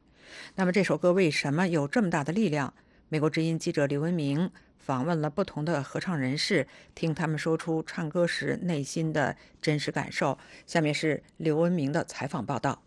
[0.54, 2.76] 那么这首歌为什么有这么大的力量？
[3.10, 4.52] 美国之音记者刘文明
[4.86, 10.38] 访问了不同的合唱人士，听他们说出唱歌时内心的真实感受。
[10.68, 12.84] 下面是刘文明的采访报道。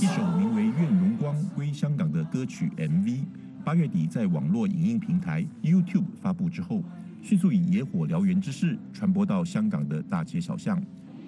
[0.00, 3.24] 一首名为《愿荣光归香港》的歌曲 MV，
[3.64, 6.84] 八月底在网络影音平台 YouTube 发布之后，
[7.22, 10.82] 迅速以野火燎原之势传播到香港的大街小巷。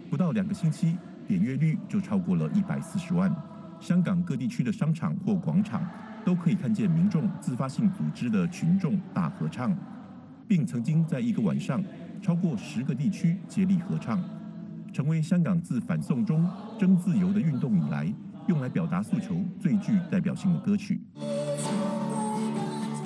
[0.08, 3.34] 不到两个星期，点阅率就超过了一百四十万。
[3.78, 5.86] 香港各地区的商场或广场
[6.24, 9.76] 都可以看见民众自发性组织的群众大合唱，
[10.48, 11.82] 并曾经在一个晚上，
[12.20, 14.22] 超过十个地区接力合唱，
[14.92, 16.48] 成为香港自反送中
[16.78, 18.12] 争自由的运动以来。
[18.48, 21.00] 用来表达诉求最具代表性的歌曲。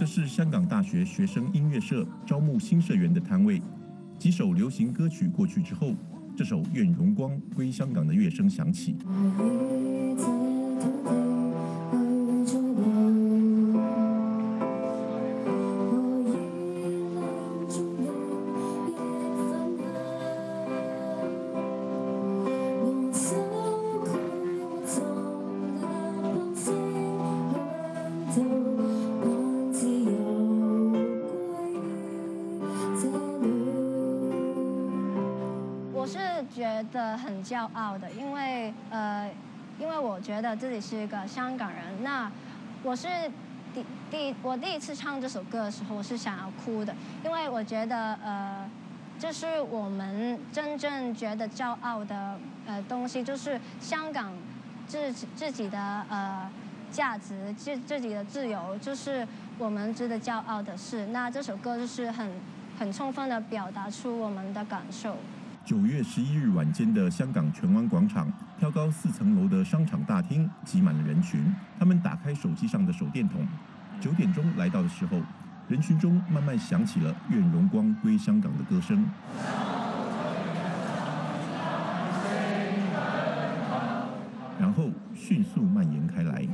[0.04, 3.62] 这是香港大学学生音乐社招募新社员的摊位。
[4.18, 5.94] 几首流行歌曲过去之后，
[6.36, 8.96] 这首《愿荣光归香港》的乐声响起。
[40.54, 42.02] 自己是一个香港人。
[42.02, 42.30] 那
[42.82, 43.08] 我是
[43.74, 48.68] 第第我第一次唱这首歌的时候，我是想要哭的，因为我觉得呃，
[49.18, 54.32] 这是我们真正觉得骄傲的呃东西，就是香港
[54.86, 56.48] 自自己的呃
[56.90, 59.26] 价值，自自己的自由，就是
[59.58, 61.06] 我们值得骄傲的事。
[61.06, 62.30] 那这首歌就是很
[62.78, 65.16] 很充分的表达出我们的感受。
[65.64, 71.42] 九月十一日晚间的香港荃湾广场，挑高四层楼的商场大厅挤满了人群。
[71.78, 73.48] 他们打开手机上的手电筒。
[73.98, 75.22] 九点钟来到的时候，
[75.66, 79.06] 人群中慢慢响起了“愿荣光归香港”的歌声，
[84.60, 86.46] 然后迅速蔓延开来。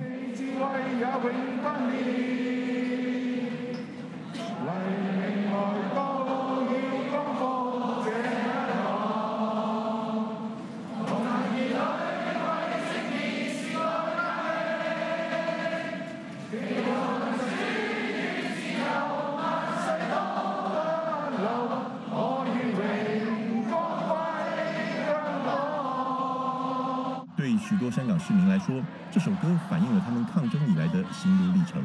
[27.91, 31.83] 香港市民来说，这首歌反映了他们抗争以来的心路历程，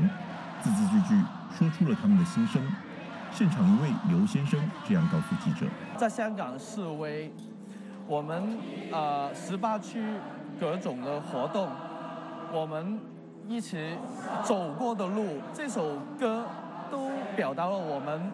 [0.62, 1.22] 字字句句
[1.58, 2.62] 说出了他们的心声。
[3.32, 5.66] 现场一位刘先生这样告诉记者
[5.98, 7.34] ：“在香港示威，
[8.08, 8.58] 我们
[8.92, 10.04] 呃十八区
[10.60, 11.68] 各种的活动，
[12.54, 13.00] 我们
[13.48, 13.98] 一起
[14.44, 16.46] 走过的路，这首歌
[16.92, 18.32] 都表达了我们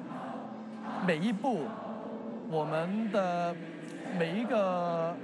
[1.07, 1.61] 每一步，
[2.49, 3.55] 我们的
[4.19, 5.15] 每一个。”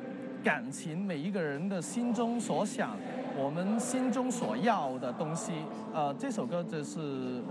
[0.48, 2.92] 感情，每一个人的心中所想，
[3.36, 5.52] 我们心中所要的东西。
[5.94, 7.42] 呃，这首歌就是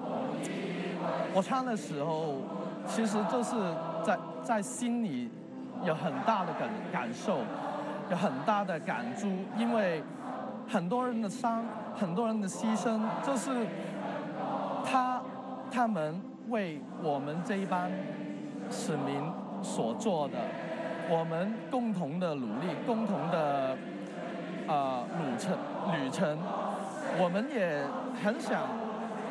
[1.34, 2.36] 我唱的时候，
[2.86, 3.54] 其实就是
[4.02, 5.28] 在在心里
[5.84, 7.40] 有很大的感感受，
[8.10, 9.28] 有很大的感触，
[9.58, 10.02] 因为
[10.66, 13.50] 很多人的伤，很多人的牺牲，就是
[14.86, 15.20] 他
[15.70, 17.92] 他们为我们这一班
[18.70, 19.22] 市民
[19.60, 20.38] 所做的。
[21.08, 23.76] 我们共同的努力，共同的
[24.66, 25.56] 呃旅程
[25.92, 26.36] 旅程，
[27.18, 27.80] 我们也
[28.22, 28.62] 很想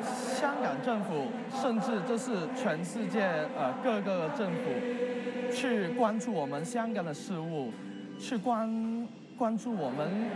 [0.07, 1.27] 香港政府，
[1.61, 3.21] 甚至这是全世界
[3.57, 7.71] 呃各个政府去关注我们香港的事务，
[8.19, 9.05] 去关
[9.37, 10.29] 关注我们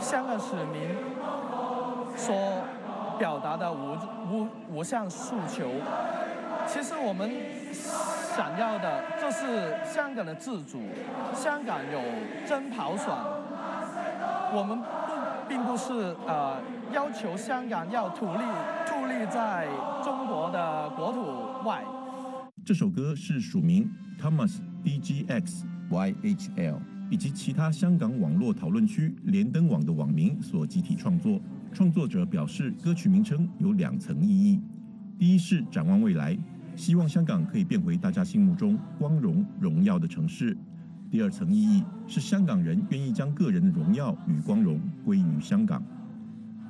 [0.00, 0.94] 香港市民
[2.16, 2.34] 所
[3.18, 3.96] 表达的五
[4.30, 5.68] 五五项诉求。
[6.68, 7.28] 其实我们。
[8.38, 10.78] 想要的就是香港的自主，
[11.34, 12.00] 香港有
[12.46, 13.18] 真跑爽。
[14.54, 15.92] 我们不并不是
[16.24, 16.56] 呃
[16.94, 18.38] 要求香港要独立，
[18.86, 19.66] 独立在
[20.04, 21.82] 中国的国土外。
[22.64, 23.90] 这首歌是署名
[24.22, 26.80] Thomas D G X Y H L
[27.10, 31.40] 以及其他香港网络讨论区连登网的网民所集体创作。
[31.72, 34.60] 创作者表示，歌曲名称有两层意义：
[35.18, 36.38] 第一是展望未来。
[36.78, 40.56] 希望香港可以变回大家心目中光荣荣耀的城市。
[41.10, 45.82] 第二层意义是香港人愿意将个人的荣耀与光荣归于香港。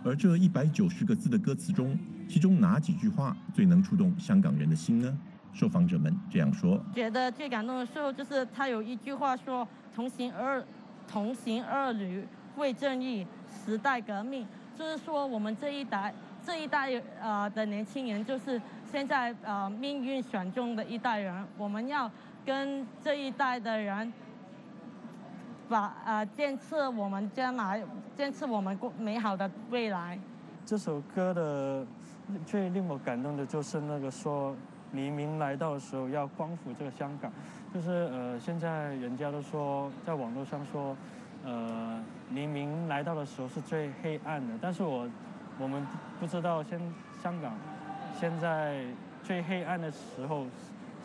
[0.03, 1.95] 而这一百九十个字的歌词中，
[2.27, 5.15] 其中哪几句话最能触动香港人的心呢？
[5.53, 10.65] 受访者们这样说：觉得最感动的时候就是他有一句话说“同行二，
[11.07, 16.15] 同行二旅为正义，时代革命”，就是说我们这一代
[16.47, 16.91] 这一代
[17.21, 22.11] 呃的年轻人，就是现在呃命运选中的一代人，我们要
[22.45, 24.13] 跟这一代的人。
[25.71, 27.85] 把呃建设我们将来，
[28.17, 30.19] 建设我们过美好的未来。
[30.65, 31.87] 这首歌的
[32.47, 34.57] 最令我感动的就是那个说
[34.93, 37.31] 黎明来到的时候要光复这个香港，
[37.75, 40.97] 就是呃现在人家都说在网络上说，
[41.45, 45.07] 呃黎明来到的时候是最黑暗的，但是我
[45.59, 45.87] 我们
[46.19, 46.81] 不知道现
[47.23, 47.53] 香港
[48.19, 48.83] 现在
[49.23, 50.45] 最黑暗的时候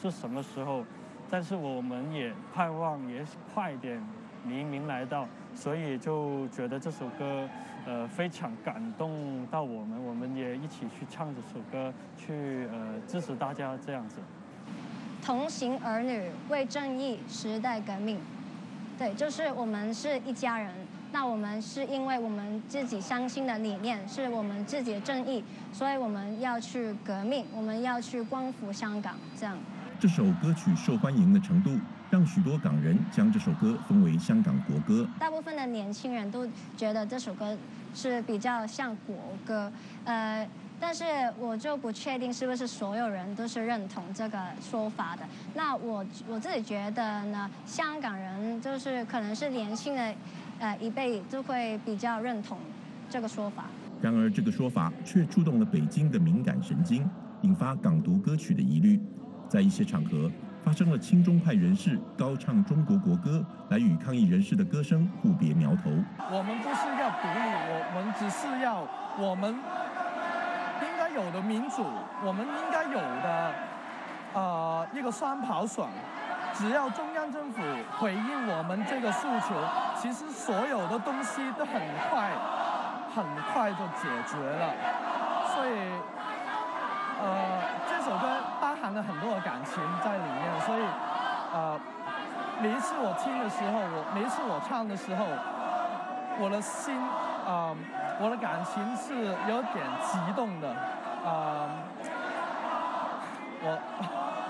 [0.02, 0.84] 是什么时候，
[1.30, 4.02] 但是我们也盼望也快点。
[4.46, 7.48] 黎明来到，所以就觉得这首歌，
[7.86, 14.18] 呃，非常感动到我们，我们也一起去唱这首歌，去呃支持大家这样子。
[15.24, 18.20] 同行儿女为正义，时代革命，
[18.98, 20.74] 对，就是我们是一家人。
[21.14, 29.56] 那我们是因为我们自己相信的理念是我们自己的正义，所以我们要去革命，我们要去光复香港，这样。
[30.00, 31.78] 这首歌曲受欢迎的程度。
[32.10, 35.08] 让许多港人将这首歌封为香港国歌。
[35.20, 36.48] 大部分的年轻人都
[36.78, 37.58] 觉得这首歌
[37.96, 39.72] 是比较像国歌，
[40.06, 40.48] 呃，
[40.80, 41.04] 但是
[41.40, 45.24] 我就不确定是不是所有人都是认同这个说法的。
[45.56, 50.14] 那我我自己觉得呢，香港人就是可能是年轻的
[50.64, 52.58] 呃一辈都会比较认同
[53.10, 53.66] 这个说法。
[54.02, 57.06] 然而，这个说法却触动了北京的敏感神经，
[57.42, 59.00] 引发港独歌曲的疑虑。
[59.50, 60.32] 在一些场合。
[60.64, 65.92] 发生了亲中派人士高唱中国国歌，来与抗议人士的歌声互别苗头。
[66.32, 67.44] 我们不是要独立，
[67.92, 68.88] 我们只是要
[69.20, 69.54] 我们
[70.82, 71.84] 应该有的民主，
[72.26, 73.54] 我们应该有的
[74.36, 75.90] 呃一个三跑爽。
[76.54, 77.62] 只要中央政府
[78.00, 79.56] 回应我们这个诉求，
[79.96, 82.30] 其实所有的东西都很快
[83.16, 84.74] 很快就解决了。
[85.54, 85.92] 所以
[87.22, 87.64] 呃。
[87.86, 88.28] 这首歌
[88.60, 90.84] 包含了很多的感情在里面，所以，
[91.54, 91.80] 呃，
[92.60, 95.26] 每一次我听的时候，我每一次我唱的时候，
[96.40, 97.00] 我的心，
[97.48, 97.72] 啊，
[98.20, 100.70] 我的感情是有点激动的，
[101.24, 101.70] 啊，
[103.62, 103.80] 我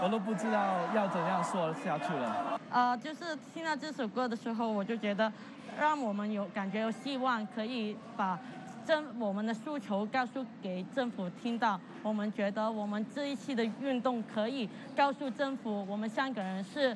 [0.03, 2.59] 我都不知道要怎样说下去了。
[2.69, 5.31] 呃，就是听到这首歌的时候，我就觉得，
[5.79, 8.37] 让我们有感觉有希望，可以把。
[8.85, 16.93] 政我们的诉求告诉给政府听到，我们觉得我们这一期的运动可以告诉政府，我们香港人是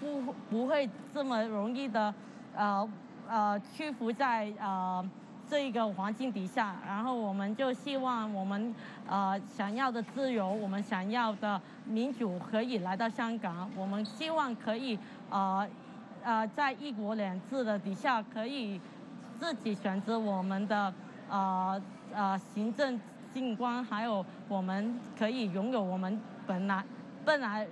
[0.00, 2.14] 不不会这么容易的，
[2.56, 2.88] 呃
[3.28, 5.06] 呃屈服在呃
[5.48, 6.76] 这一个环境底下。
[6.86, 8.74] 然后我们就希望我们
[9.08, 13.70] 呃想要的自由，我们想要的民主可以来到香港。
[13.76, 14.98] 我们希望可以
[15.30, 15.68] 呃
[16.22, 18.80] 呃在一国两制的底下，可以
[19.38, 20.92] 自己选择我们的。
[21.30, 21.78] 啊
[22.14, 22.38] 啊！
[22.38, 22.98] 行政
[23.34, 26.82] 机关还有我们可以拥有我们本来
[27.22, 27.68] 本来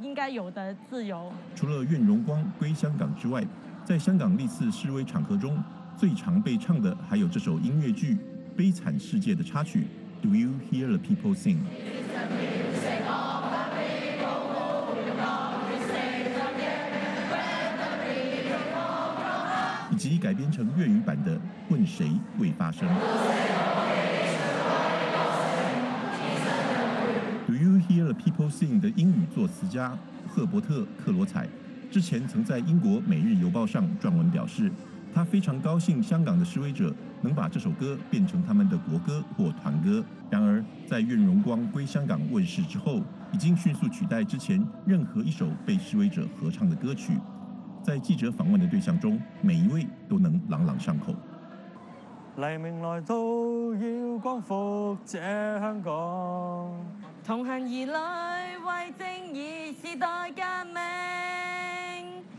[0.00, 1.30] 应该有的自由。
[1.54, 3.44] 除了愿荣光归香港之外，
[3.84, 5.62] 在香港历次示威场合中，
[5.96, 8.14] 最常被唱的还有这首音乐剧
[8.54, 9.84] 《悲惨世界》的插曲
[10.22, 11.56] 《Do You Hear the People Sing》。
[19.90, 21.36] 以及改编成粤语版的
[21.70, 22.86] 《问谁未发生》。
[27.46, 28.78] Do you hear the people sing？
[28.80, 29.96] 的英语作词家
[30.28, 31.48] 赫伯特·克罗采
[31.90, 34.70] 之前曾在英国《每日邮报》上撰文表示，
[35.16, 40.04] 他非常高兴香港的示威者能把这首歌变成他们的国歌或团歌。
[40.28, 43.00] 然而，在《愿荣光归香港》问世之后，
[43.32, 47.14] 已经迅速取代之前任何一首被示威者合唱的歌曲。
[47.82, 51.14] 在记者访问的对象中，每一位都能朗朗上口。
[52.36, 55.18] 黎明来到，要光复这
[55.58, 55.94] 香港，
[57.24, 60.74] 同行而来，为正义时代革命，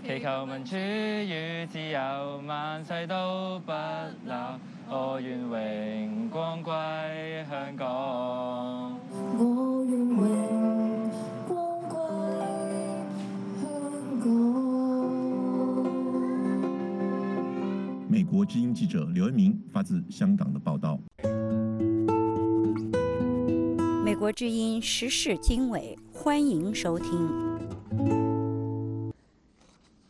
[0.08, 2.00] 祈求民主与自由，
[2.48, 4.58] 万世都不朽。
[4.90, 6.72] 我愿荣光归
[7.50, 8.98] 香港。
[9.38, 10.16] 我愿荣
[11.46, 12.00] 光归
[13.60, 13.68] 香
[14.22, 14.26] 港。
[18.08, 20.98] 美国之音记者刘恩明发自香港的报道。
[24.06, 27.57] 美国之音时事经纬，欢迎收听。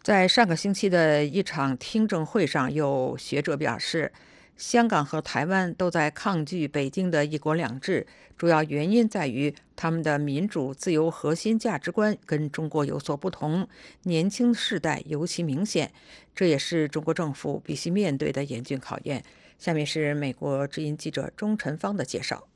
[0.08, 4.10] 在上个星期的一场听证会上，有学者表示，
[4.56, 13.68] 香港和台湾都在抗拒北京的一国两制，主要原因在于他们的民主自由核心价值观跟中国有所不同，
[14.04, 15.92] 年轻世代尤其明显。
[16.34, 19.22] 这也是中国政府必须面对的严峻考验。
[19.60, 22.48] 下面是美国之音记者钟晨芳的介绍。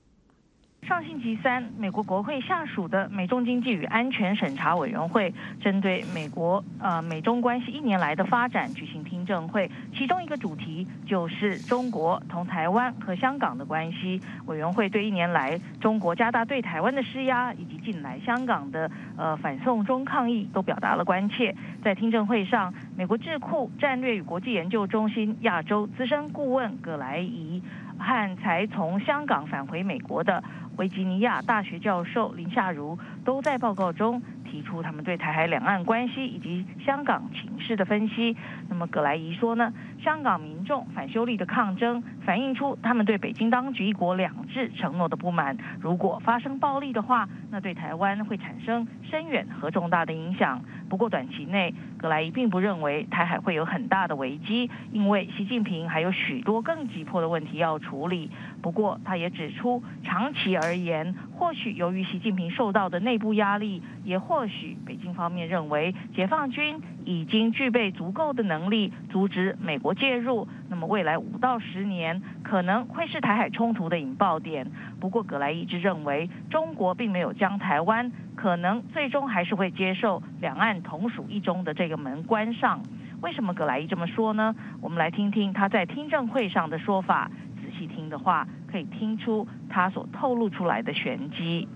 [0.87, 14.19] 上星期三，美国国会下属的美中经济与安全审查委员会针对美国呃美中关系一年来的发展举行听证会，其中一个主题就是中国同台湾和香港的关系。
[14.47, 21.55] 委员会对一年来中国加大对台湾的施压，以及近来香港的呃反送中抗议都表达了关切。
[21.83, 27.61] 在听证会上，美国智库战略与国际研究中心亚洲资深顾问葛莱仪
[28.01, 30.43] 和才从香港返回美国的。
[30.77, 38.35] 维吉尼亚大学教授林夏如都在报告中提出他们对台海两岸关系以及香港情势的分析。
[38.69, 39.71] 那么葛莱仪说呢，
[40.03, 45.55] 香港民众反修例的抗争反映出他们对北京当局一国两制承诺的不满。
[45.79, 50.61] 如果发生暴力的话，那对台湾会产生深远和重大的影响。
[50.89, 58.29] 不过短期内，格莱伊并不认为台海会有很大的危机，因为习近平还有许多更急迫的问题要处理。
[58.61, 70.47] 不过他也指出，长期而言，或许由于习近平受到的内部压力，也或许北京方面认为解放军已经具备足够的能力阻止美国介入。
[70.69, 74.65] 那么未来五到十年可能会是台海冲突的引爆点。
[74.99, 82.81] 不过葛莱一直认为，中国并没有将台湾可能最终还是会接受两岸同属一中的这个门关上。
[83.21, 84.55] 为什么葛莱一这么说呢？
[84.81, 87.29] 我们来听听他在听证会上的说法。
[87.61, 91.67] 仔细听的话，可以听出他所透露出来的玄机。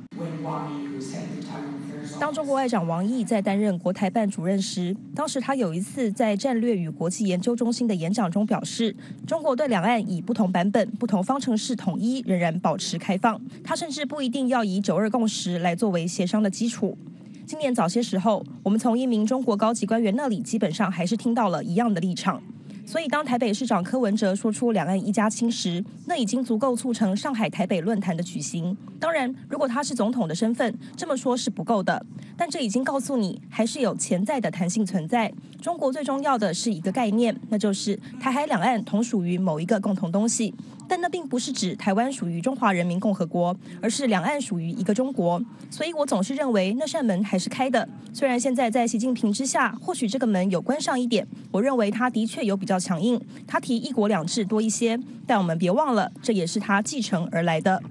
[2.20, 8.96] 当中国外长王毅在担任国台办主任时，当时他有一次在战略与国际研究中心的演讲中表示，
[9.28, 13.40] 中国对两岸以不同版本、不同方程式统一仍然保持开放。
[13.64, 16.98] 他甚至不一定要以九二共识来作为协商的基础。
[17.46, 22.42] 今年早些时候，我们从一名中国高级官员那里，基本上还是听到了一样的立场。
[22.86, 28.78] 所以，当台北市长柯文哲说出“两岸一家亲”时，那已经足够促成上海台北论坛的举行。
[29.00, 32.06] 当然，如果他是总统的身份，这么说是不够的。
[32.38, 35.34] 但这已经告诉你，还是有潜在的弹性存在。
[35.62, 40.54] 中国最重要的是一个概念，那就是台海两岸同属于某一个共同东西。
[40.88, 45.42] 但那并不是指台湾属于中华人民共和国，而是两岸属于一个中国。
[45.70, 47.88] 所以我总是认为那扇门还是开的。
[48.14, 51.28] 虽然现在在习近平之下，或许这个门有关上一点。
[51.52, 55.00] 我认为他的确有比较强硬，他提一国两制多一些。
[55.28, 57.82] 但我们别忘了，这也是他继承而来的。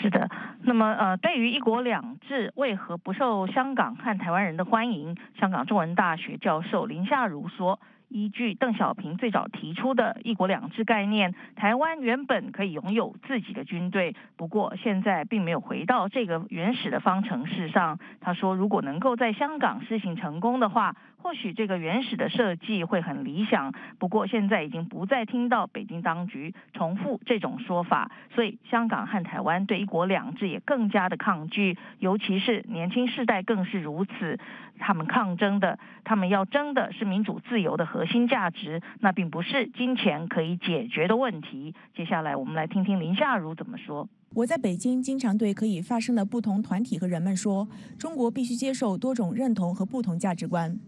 [0.00, 0.28] 是的。
[0.62, 5.16] 那么，呃，对于一国两制为何不受香港和台湾人的欢迎？
[5.40, 7.78] 香港中文大学教授林夏如说。
[8.08, 17.98] 依据邓小平最早提出的一国两制概念，台湾原本可以拥有自己的军队，不过现在并没有回到这个原始的方程式上。
[18.20, 23.74] 他说，如果能够在香港试行成功的话，或许这个原始的设计会很理想。
[23.98, 34.38] 不过现在已经不再听到北京当局重复这种说法，所以香港和台湾对一国两制也更加的抗拒，尤其是年轻世代更是如此。
[34.80, 41.74] 他们抗争的，他们要争的是民主自由的核心价值，那并不是金钱可以解决的问题。
[41.96, 44.08] 接下来，我们来听听林夏如怎么说。
[44.34, 47.66] 我在北京经常对可以发生的不同团体和人们说：
[47.98, 50.78] 中国必须接受多种认同和不同价值观。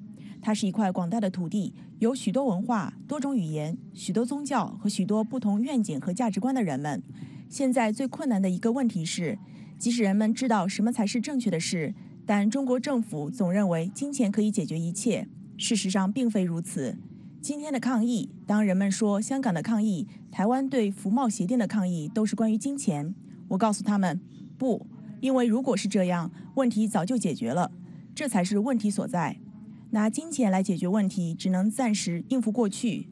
[0.42, 7.02] 它是一块广大的土地，有许多文化、多种语言、许多宗教和许多不同愿景和价值观的人们。
[7.48, 9.38] 现在最困难的一个问题是，
[9.78, 11.94] 即使人们知道什么才是正确的事。
[12.26, 15.26] 但中国政府总认为金钱可以解决一切，
[15.56, 16.96] 事实上并非如此。
[17.40, 23.14] 今天的抗议，当人们说香港的抗议、台湾对服贸协定的抗议都是关于金钱，
[23.48, 24.20] 我告诉他们
[24.56, 24.86] 不，
[25.20, 27.72] 因为如果是这样，问题早就解决了，
[28.14, 29.38] 这才是问题所在。
[29.92, 33.08] 拿金钱来解决问题，只能暂时应付过去。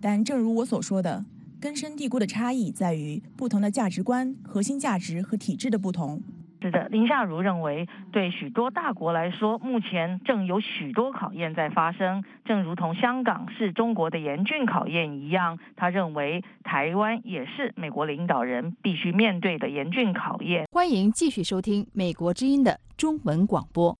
[0.00, 1.24] 但正如我所说的，
[1.60, 6.22] 根深蒂固的差异在于不同的价值观、核心价值和体制的不同。
[6.62, 15.58] 是的，林夏如认为，对许多大国来说，目前正有许多考验在发生，正如同香港是中国的严峻考验一样。
[15.76, 20.66] 他认为，台湾也是美国领导人必须面对的严峻考验。
[20.72, 23.96] 欢迎继续收听美国之音的中文广播。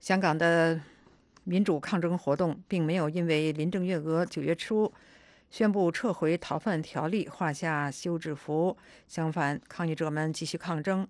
[0.00, 0.80] 香港的
[1.44, 4.92] 民主抗争活动并没有因为林郑月娥九月初。
[5.50, 8.76] 宣布撤回逃犯条例，画下休止符。
[9.08, 11.06] 相反，抗议者们继续抗争，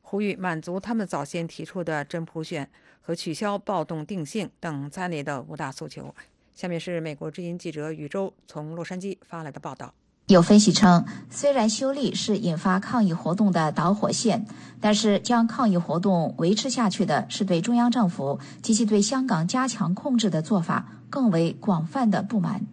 [0.00, 2.70] 呼吁满足他们早先提出的真普选
[3.00, 6.14] 和取消暴动定性等在内的五大诉求。
[6.54, 9.92] 下面是美国之音记者宇宙从洛杉矶发来的报道。
[10.32, 14.46] 有分析称，虽然修例是引发抗议活动的导火线，
[14.80, 22.64] 但是将抗议活动维持下去的是对中央政府及其对香港加强控制的做法更为广泛的不满。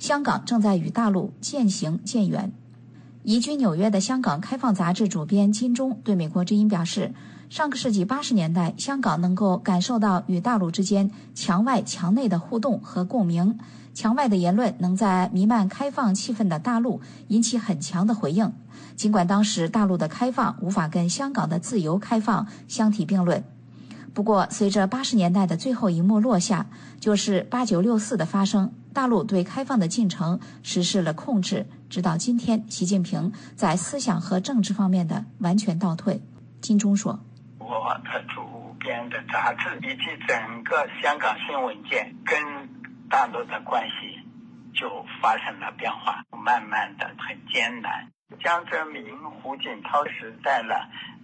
[0.00, 2.52] 香港正在与大陆渐行渐远。
[3.22, 7.14] 移居纽约的香港开放杂志主编金钟对美国之音表示。
[7.48, 13.56] 上个世纪八十年代，香港能够感受到与大陆之间墙外墙内的互动和共鸣。
[13.96, 18.52] 墙外的言论能在弥漫开放气氛的大陆引起很强的回应，
[18.94, 23.42] 尽管当时大陆的开放无法跟香港的自由开放相提并论。
[24.12, 26.66] 不过，随着八十年代的最后一幕落下，
[27.00, 36.20] 就是八九六四的发生，大陆对开放的进程实施了控制，直到今天，习近平在思想和政治方面的完全倒退。
[36.60, 37.18] 金钟说。
[37.58, 38.42] 我的主
[38.78, 42.38] 编的杂志以及整个香港新闻界跟
[43.08, 44.20] 大陆的关系
[44.74, 48.08] 就发生了变化，慢慢的很艰难。
[48.42, 50.74] 江泽民、胡锦涛时代呢，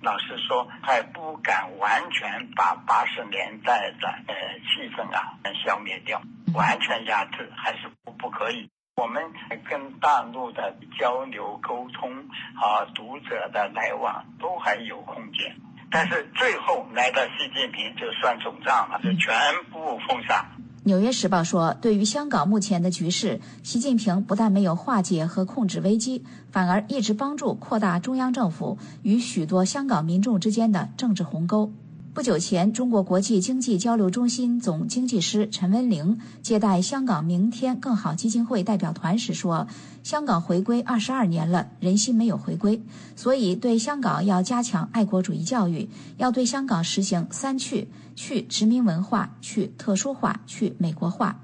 [0.00, 6.22] 老实说还不敢完全把八十年代的呃气氛啊消灭掉，
[6.54, 8.70] 完全压制还是不不可以。
[8.94, 9.20] 我们
[9.68, 12.12] 跟大陆的交流沟通
[12.54, 15.56] 啊，读者的来往都还有空间。
[15.90, 19.34] 但是最后来到习近平就算总账了，就全
[19.70, 20.36] 部封杀。
[20.84, 31.70] 《纽约时报》说，对于香港目前的局势，习近平不但没有化解和控制危机，反而一直帮助扩大中央政府与许多香港民众之间的政治鸿沟。
[32.14, 39.66] 不久前，中国国际经济交流中心总经济师陈文玲接待香港“明天更好”基金会代表团时说
[40.04, 42.82] ：“香港回归二十二年了，人心没有回归，
[43.16, 51.40] 所以对香港要加强爱国主义教育，要对香港实行三去：去殖民文化，去特殊化，去美国化。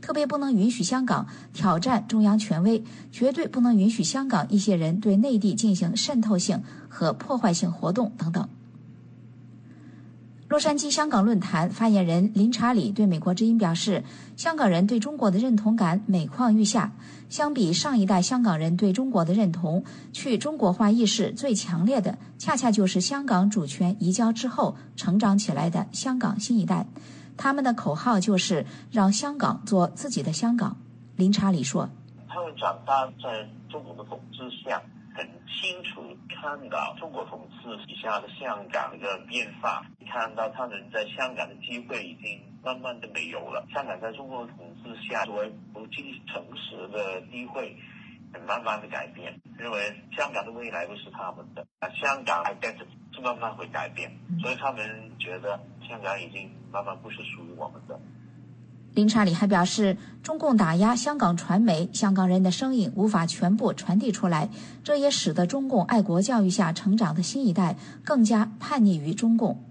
[0.00, 8.48] 特别不能允许香港挑战中央权威，绝对不能允许香港一些人对内地进行渗透性和破坏性活动等等。”
[10.52, 14.04] 洛杉矶香港论坛发言人林查理对美国之音表示
[14.36, 16.92] ：“香港人对中国的认同感每况愈下。
[17.30, 19.82] 相比上一代香港人对中国的认同，
[20.12, 26.86] 去中国化意识最强烈的，恰恰就是香港主权移交之后成长起来的香港新一代。
[27.38, 30.76] 他们的口号就是让香港做自己的香港。”
[31.16, 31.88] 林查理说
[32.28, 34.82] ：“他们长大在中国的统治下。”
[35.14, 43.66] 很清楚看到中国统治底下的香港的变化，看到他们在香港的机会已经慢慢的没有了。
[43.72, 47.76] 香港在中国统治下作为国际城市的机会，
[48.46, 49.38] 慢慢的改变。
[49.58, 49.78] 认为
[50.16, 54.10] 香港的未来不是他们的，啊，香港还跟着是慢慢会改变，
[54.40, 58.00] 所以他们觉得香港已经慢慢不是属于我们的。
[58.94, 64.50] 林查理还表示，中共打压香港传媒，香港人的声音无法全部传递出来，
[64.84, 69.64] 这也使得中共爱国教育下成长的新一代更加叛逆于中共。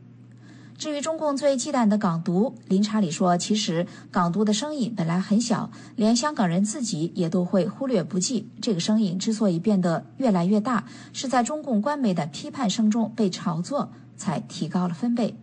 [0.76, 8.50] 至于中共最忌惮的港独，林查理说，其实港独的声音本来很小，连香港人自己也都会忽略不计。
[8.60, 15.38] 这个声音之所以变得越来越大，是在中共官媒的批判声中被炒作，才提高了分贝。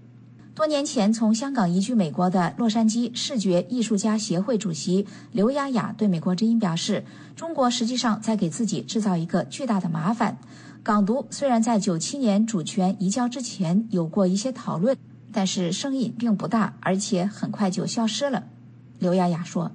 [0.58, 7.04] 多年前从香港移居美国的洛杉矶视觉艺术家协会主席刘雅雅对美国之音表示
[7.36, 10.36] ：“中国实际上在给自己制造一个巨大的麻烦。
[10.82, 14.96] 港独虽然在九七年主权移交之前有过一些讨论，
[15.30, 18.42] 但是声音并不大，而且很快就消失了。”
[18.98, 19.70] 刘雅雅说。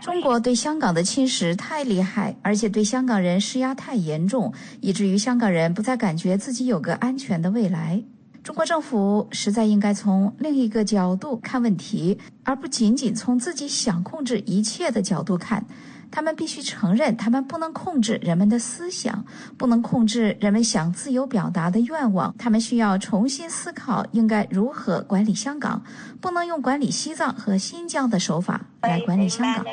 [0.00, 8.02] 中国对香港的侵蚀太厉害，而且对香港人施压太严重，以至于香港人不再感觉自己有个安全的未来。
[8.44, 15.64] 中国政府实在应该从另一个角度看问题，而不仅仅从自己想控制一切的角度看。
[16.12, 19.24] 他们必须承认，他们不能控制人们的思想，
[19.56, 22.32] 不能控制人们想自由表达的愿望。
[22.38, 25.82] 他们需要重新思考应该如何管理香港，
[26.20, 29.64] 不能用管理西藏和新疆的手法来管理香港。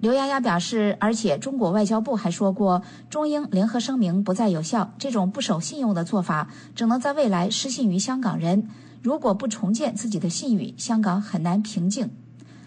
[0.00, 4.92] 刘丫丫表示，而且中国外交部还说过，中英联合声明不再有效。
[4.98, 8.68] 这种不守信用的做法，只能在未来失信于香港人。
[9.02, 12.10] 如果不重建自己的信誉，香港很难平静。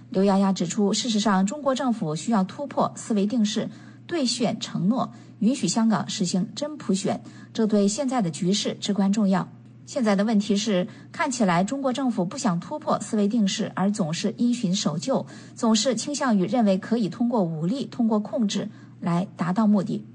[0.10, 3.70] 刘丫丫指出，事实上，中国政府需要突破思维定式，
[4.06, 7.22] 兑现承诺，允许香港实行真普选，
[7.54, 9.50] 这对现在的局势至关重要。
[9.86, 20.06] 现在的问题是，看起来中国政府不想突破思维定式，而总是因循守旧，总是倾向于认为可以通过武力、通过控制来达到目的。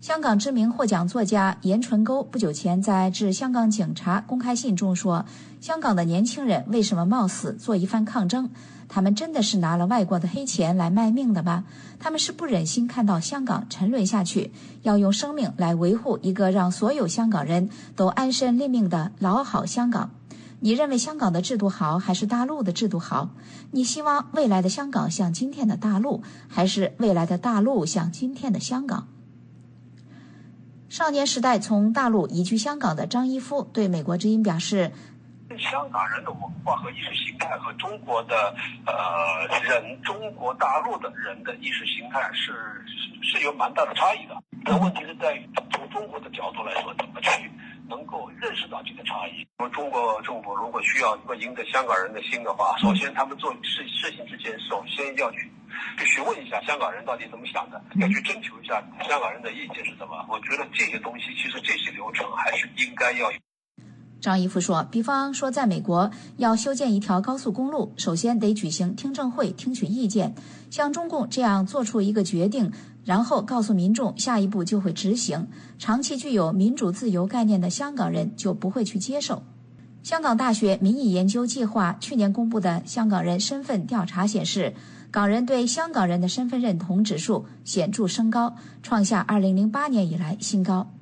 [0.00, 5.26] 香港知名获奖作家严纯沟不久前在致香港警察公开信中说
[5.60, 8.48] ：“香港的年轻人为什么冒死做一番抗争？
[8.92, 11.64] 他们真的是拿了外国的黑钱来卖命的吗？
[12.00, 14.50] 他们是不忍心看到香港沉沦下去，
[14.82, 20.10] 要用生命来维护一个让所有香港人都安身立命的老好香港。”
[20.62, 23.30] 你认为香港的制度好，还是大陆的制度好？
[23.70, 29.06] 你希望未来的香港像今天的大陆，还是未来的大陆像今天的香港？
[30.90, 34.90] 少年时代从大陆移居香港的张一夫对美国之音表示
[35.58, 38.54] ：“香港人的文化和意识形态和中国的
[38.86, 42.52] 呃人，中国大陆的人的意识形态是
[43.22, 44.36] 是有蛮大的差异的。
[44.64, 47.30] 那问题是在于从中国的角度来说，怎么去？”
[47.90, 49.44] 能够认识到这个差异。
[49.58, 55.50] 我们中国政府如果需要要赢得香港人的心的话，首先他们做事事情之前，首先要去
[55.98, 60.24] 去询问一下香港人到底怎么想的，要去征求一下香港人的意见是什么。
[60.28, 63.38] 我觉得这些东西，其实这些流程还是应该要有。
[64.20, 70.34] 张一夫说：“比方说，在美国要修建一条高速公路，首先得举行听证会，听取意见。
[70.70, 72.70] 像中共这样做出一个决定。”
[73.02, 75.48] 然后告诉民众，下一步就会执行。
[75.78, 79.42] 长期具有民主自由概念的香港人就不会去接受。
[80.02, 84.74] 香港大学民意研究计划去年公布的香港人身份调查显示，
[85.10, 90.92] 港人对香港人的身份认同指数显著升高，创下2008年以来新高。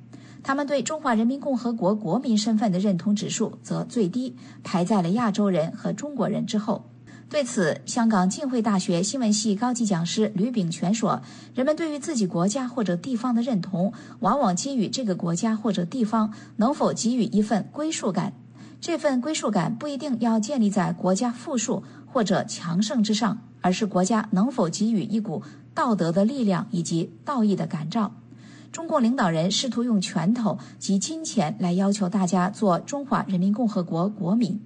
[0.49, 6.89] 他们对中华人民共和国国民身份的认同指数则最低，排在了亚洲人和中国人之后。
[7.29, 11.21] 对此，香港浸会大学新闻系高级讲师吕炳全说
[11.53, 18.33] ：“人们对于自己国家或者地方的认同，往往基于这个国家或者地方能否给予一份归属感。
[18.81, 25.43] 这份归属感不一定要建立在国家富庶或者强盛之上，而是国家能否给予一股
[25.75, 28.11] 道德的力量以及道义的感召。
[28.71, 34.59] 中共领导人试图用拳头及金钱来要求大家做中华人民共和国国民。”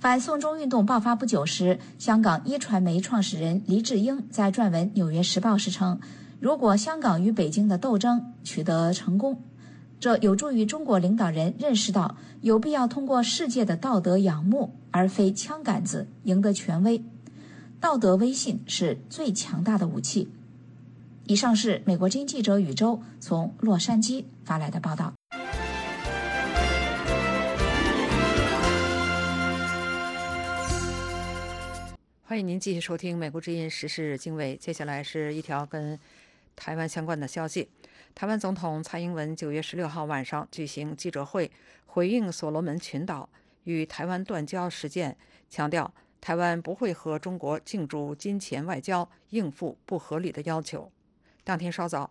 [0.00, 6.00] 反送中运动爆发不久时，香港一传媒创始人黎智英在撰文《纽约时报》时称
[6.40, 9.42] ：“如果香港与北京的斗争取得成功，
[10.00, 17.04] 这有助于中国领导人认识到有必要通过世界的道德仰慕，而非枪杆子赢得权威。
[17.78, 20.30] 道德威信是最强大的武器。”
[21.30, 25.14] 以上是美国经记者宇宙从洛杉矶发来的报道。
[32.24, 34.56] 欢迎您继续收听《美国之音时事经纬》。
[34.58, 35.96] 接下来是一条跟
[36.56, 37.68] 台湾相关的消息。
[38.12, 41.48] 台湾总统蔡英文九月十六号晚上举行记者会，
[41.86, 43.28] 回应所罗门群岛
[43.62, 45.16] 与台湾断交事件，
[45.48, 50.90] 强调台湾不会和中国竞逐金钱外交，应付不合理的要求。
[51.44, 52.10] 当天稍早，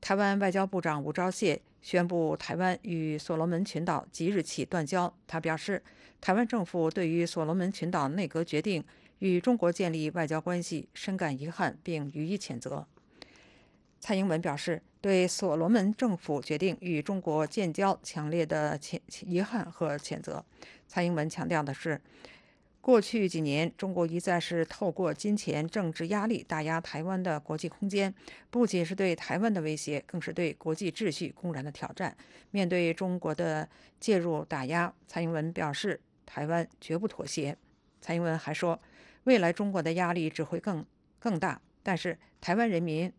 [0.00, 5.12] 台湾外交部长吴钊燮宣布台湾与所罗门群岛即日起断交。
[5.26, 5.82] 他表示，
[6.20, 8.84] 台湾政府对于所罗门群岛内阁决定。
[9.20, 12.86] 与中国建立外交关系，深感遗憾，并予以谴责。
[13.98, 20.44] 蔡英文表示，对所罗门政府决定与中国建交强烈的谴遗憾和谴责。
[20.86, 22.00] 蔡英文强调的是，
[22.88, 28.14] 过去几年，中国一再是透过金钱、政治压力打压台湾的国际空间，
[28.48, 32.16] 不仅是对台湾的威胁，更是对国际秩序公然的挑战。
[32.50, 33.68] 面对中国的
[34.00, 37.54] 介入打压，蔡英文表示，台湾绝不妥协。
[38.00, 38.80] 蔡英文还说。
[39.24, 40.82] 未来中国的压力只会更
[41.18, 43.12] 更大，但是台湾人民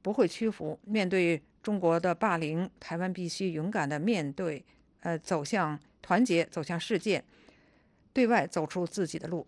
[0.00, 0.80] 不会屈服。
[0.86, 4.64] 面对中国的霸凌，台湾必须勇敢的面对，
[5.00, 7.22] 呃，走向团结，走向世界，
[8.12, 9.46] 对外走出自己的路。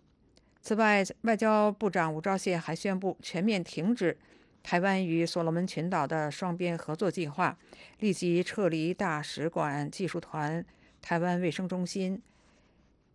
[0.60, 4.16] 此外，外交部长吴钊燮还宣布全面停止
[4.62, 7.58] 台湾与所罗门群岛的双边合作计划，
[7.98, 10.64] 立即撤离大使馆、技术团、
[11.00, 12.22] 台湾卫生中心，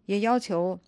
[0.05, 0.79] 也要求。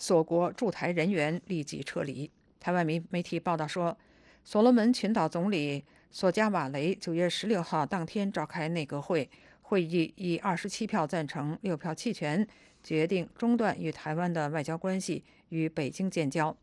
[0.00, 2.30] 所国驻台人员立即撤离。
[2.60, 3.98] 台湾媒媒体报道说，
[4.44, 9.28] 所罗门群岛总理索加瓦雷九月十六号当天召开内阁会，
[9.60, 12.46] 会议以二十七票赞成、六票弃权，
[12.88, 16.56] 决定中断与台湾的外交关系，与北京建交。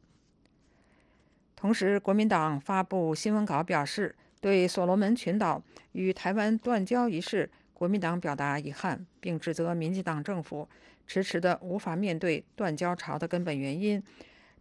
[1.55, 5.61] 同时，国民党发布新闻稿表示，对所罗门群岛
[5.91, 10.67] 与台湾断交一事，国民党表达遗憾，并指责民进党政府。
[11.05, 14.01] 迟迟的无法面对断交潮的根本原因，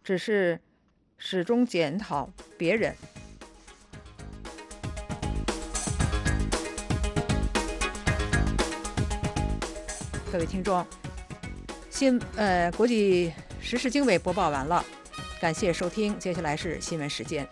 [0.03, 0.59] 只是
[1.17, 2.95] 始终检讨别人。
[10.31, 10.85] 各位听众，
[11.95, 13.31] 新呃国际
[13.61, 14.83] 时事经纬播报完了
[15.39, 17.47] 感谢收听接下来是新闻时间。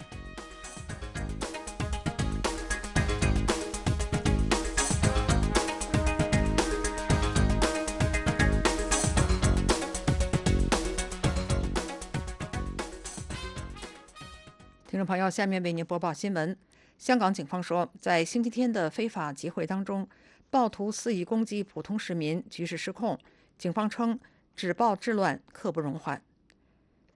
[14.86, 16.54] 听众朋友下面为您播报新闻。
[16.98, 20.06] 香港警方说在星期天的非法集会当中
[20.50, 23.18] 暴徒肆意攻击普通市民局势失控。
[23.58, 24.20] 警方称
[24.56, 26.22] 止暴制乱，刻不容缓。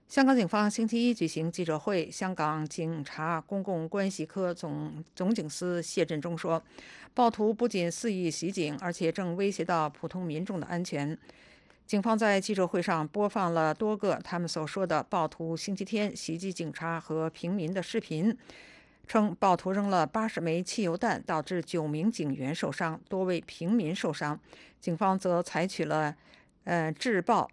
[0.08, 6.64] 香港警方星期一举行记者会，香港警察公共关系科总总警司谢振中说，
[7.14, 11.18] 暴徒不仅肆意袭警，而且正威胁到普通民众的安全。
[11.86, 18.38] 警方在记者会上播放了多个他们所说的暴徒星期天袭击警察和平民的视频，
[19.08, 24.40] 称暴徒扔了八十枚汽油弹，导致九名警员受伤，多位平民受伤。
[24.80, 26.16] 警方则采取了
[26.68, 27.50] 呃制暴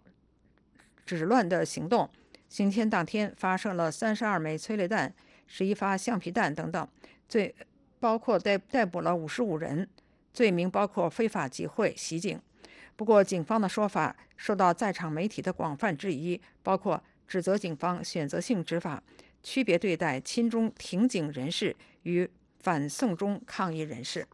[1.05, 2.09] 止乱的行动。
[2.49, 5.13] 刑天当天发射了三十二枚催泪弹、
[5.47, 6.87] 十一发橡皮弹等等，
[7.27, 7.55] 罪
[7.99, 9.89] 包括逮逮捕了五十五人，
[10.33, 12.39] 罪名包括非法集会、袭警。
[12.95, 19.01] 不过，警方的说法受到在场媒体的广泛质疑，包括指责警方选择性执法，
[19.41, 24.25] 区别对待亲中挺警人士与反送中抗议人士。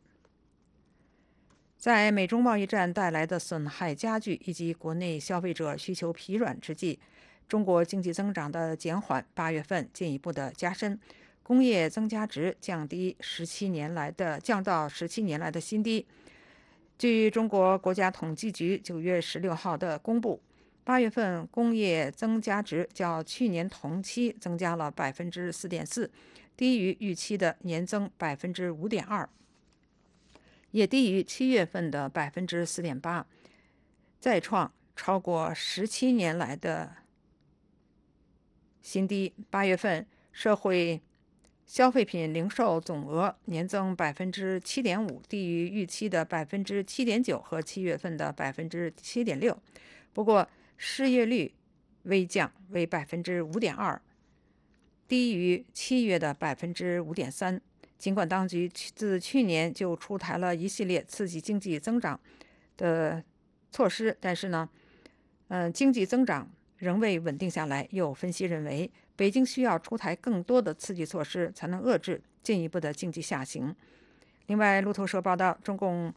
[1.81, 6.99] 在美中贸易战带来的损害加剧以及国内消费者需求疲软之际，
[7.47, 10.99] 中国经济增长的减缓，八月份进一步的加深，
[11.41, 16.05] 工业增加值降低十七年来的降到十七年来的新低。
[16.99, 20.39] 据中国国家统计局九月十六号的公布，
[20.83, 26.11] 八月份工业增加值较去年同期增加了百分之四点四，
[26.55, 29.27] 低于预期的年增百分之五点二，
[30.71, 33.25] 也低于七月份的百分之四点八，
[34.19, 36.95] 再创超过十七年来的
[38.81, 39.33] 新低。
[39.49, 41.01] 八月份社会。
[41.63, 49.57] 消费品零售总额年增百分之七点五，低于预期的百分之七点九和七月份的百分之七点六。
[50.11, 51.53] 不过，失业率
[52.03, 54.01] 微降为百分之五点二，
[55.07, 57.61] 低于七月的百分之五点三。
[58.01, 62.19] 尽管当局自去年就出台了一系列刺激经济增长
[62.75, 63.23] 的
[63.71, 64.67] 措施，但是呢，
[65.49, 67.87] 嗯，经济增长仍未稳定下来。
[67.91, 68.91] 有分析认为。
[69.13, 73.75] 北京需要出台更多的刺激措施，才能遏制进一步的经济下行。
[74.47, 76.11] 另外，路透社报道，中共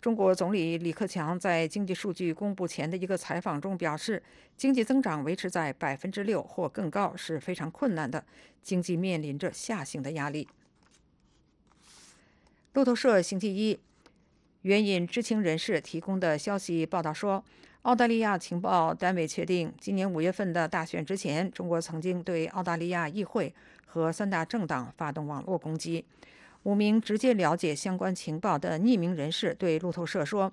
[0.00, 4.20] 中国总理李克强在经济数据公布前的一个采访中表示，
[4.56, 8.24] 经济增长维持在百分之六或更高是非常困难的，
[8.60, 10.48] 经济面临着下行的压力。
[12.74, 13.78] 路透社星期一
[14.62, 17.44] 援引知情人士提供的消息报道说。
[17.82, 23.54] 澳大利亚情报单位确定，今年五月份的大选之前，中国曾经对澳大利亚议会
[23.86, 26.04] 和三大政党发动网络攻击。
[26.64, 30.52] 五名直接了解相关情报的匿名人士对路透社说：“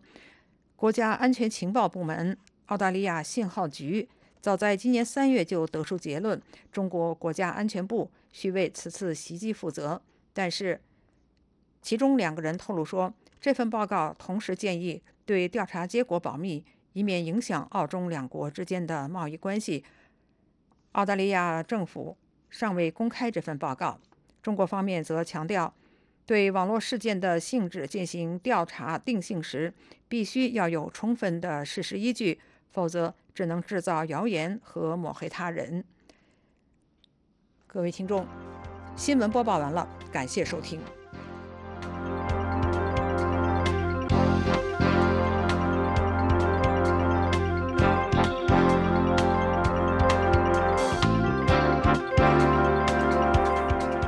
[0.78, 2.38] 国家安全情报部门
[2.68, 4.08] 澳大利亚信号局
[4.40, 6.40] 早在今年三月就得出结论，
[6.72, 10.02] 中国国家安全部需为此次袭击负责。
[10.32, 10.80] 但是，
[11.86, 16.66] 其中两个人透露说，这份报告同时建议对调查结果保密。”
[16.96, 19.84] 以免影响澳中两国之间的贸易关系，
[20.94, 22.16] 澳大利亚政府
[22.50, 24.00] 尚未公开这份报告。
[24.42, 25.74] 中国方面则强调，
[26.26, 29.74] 对网络事件的性质进行调查定性时，
[30.08, 32.40] 必须要有充分的事实依据，
[32.72, 35.84] 否则只能制造谣言和抹黑他人。
[37.68, 38.26] 各位听众，
[38.96, 40.80] 新闻播报完了，感谢收听。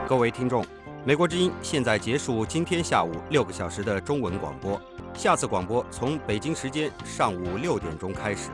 [0.08, 0.66] 各位听众，
[1.04, 4.82] 美国之音现在结束今天下午六个小时的中文广播，
[5.14, 8.50] 下次广播从北京时间上午六点钟开始。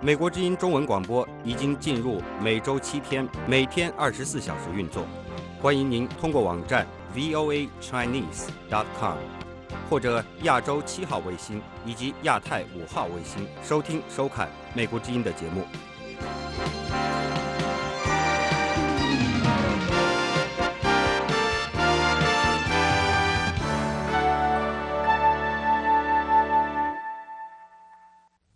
[0.00, 5.04] 美国之音中文广播已经进入每周七天、每天二十四小时运作，
[5.60, 9.16] 欢迎您通过网站 voachinese.com
[9.90, 15.64] 或者亚洲七号卫星以及亚太五号卫星收听收看美国之音的节目。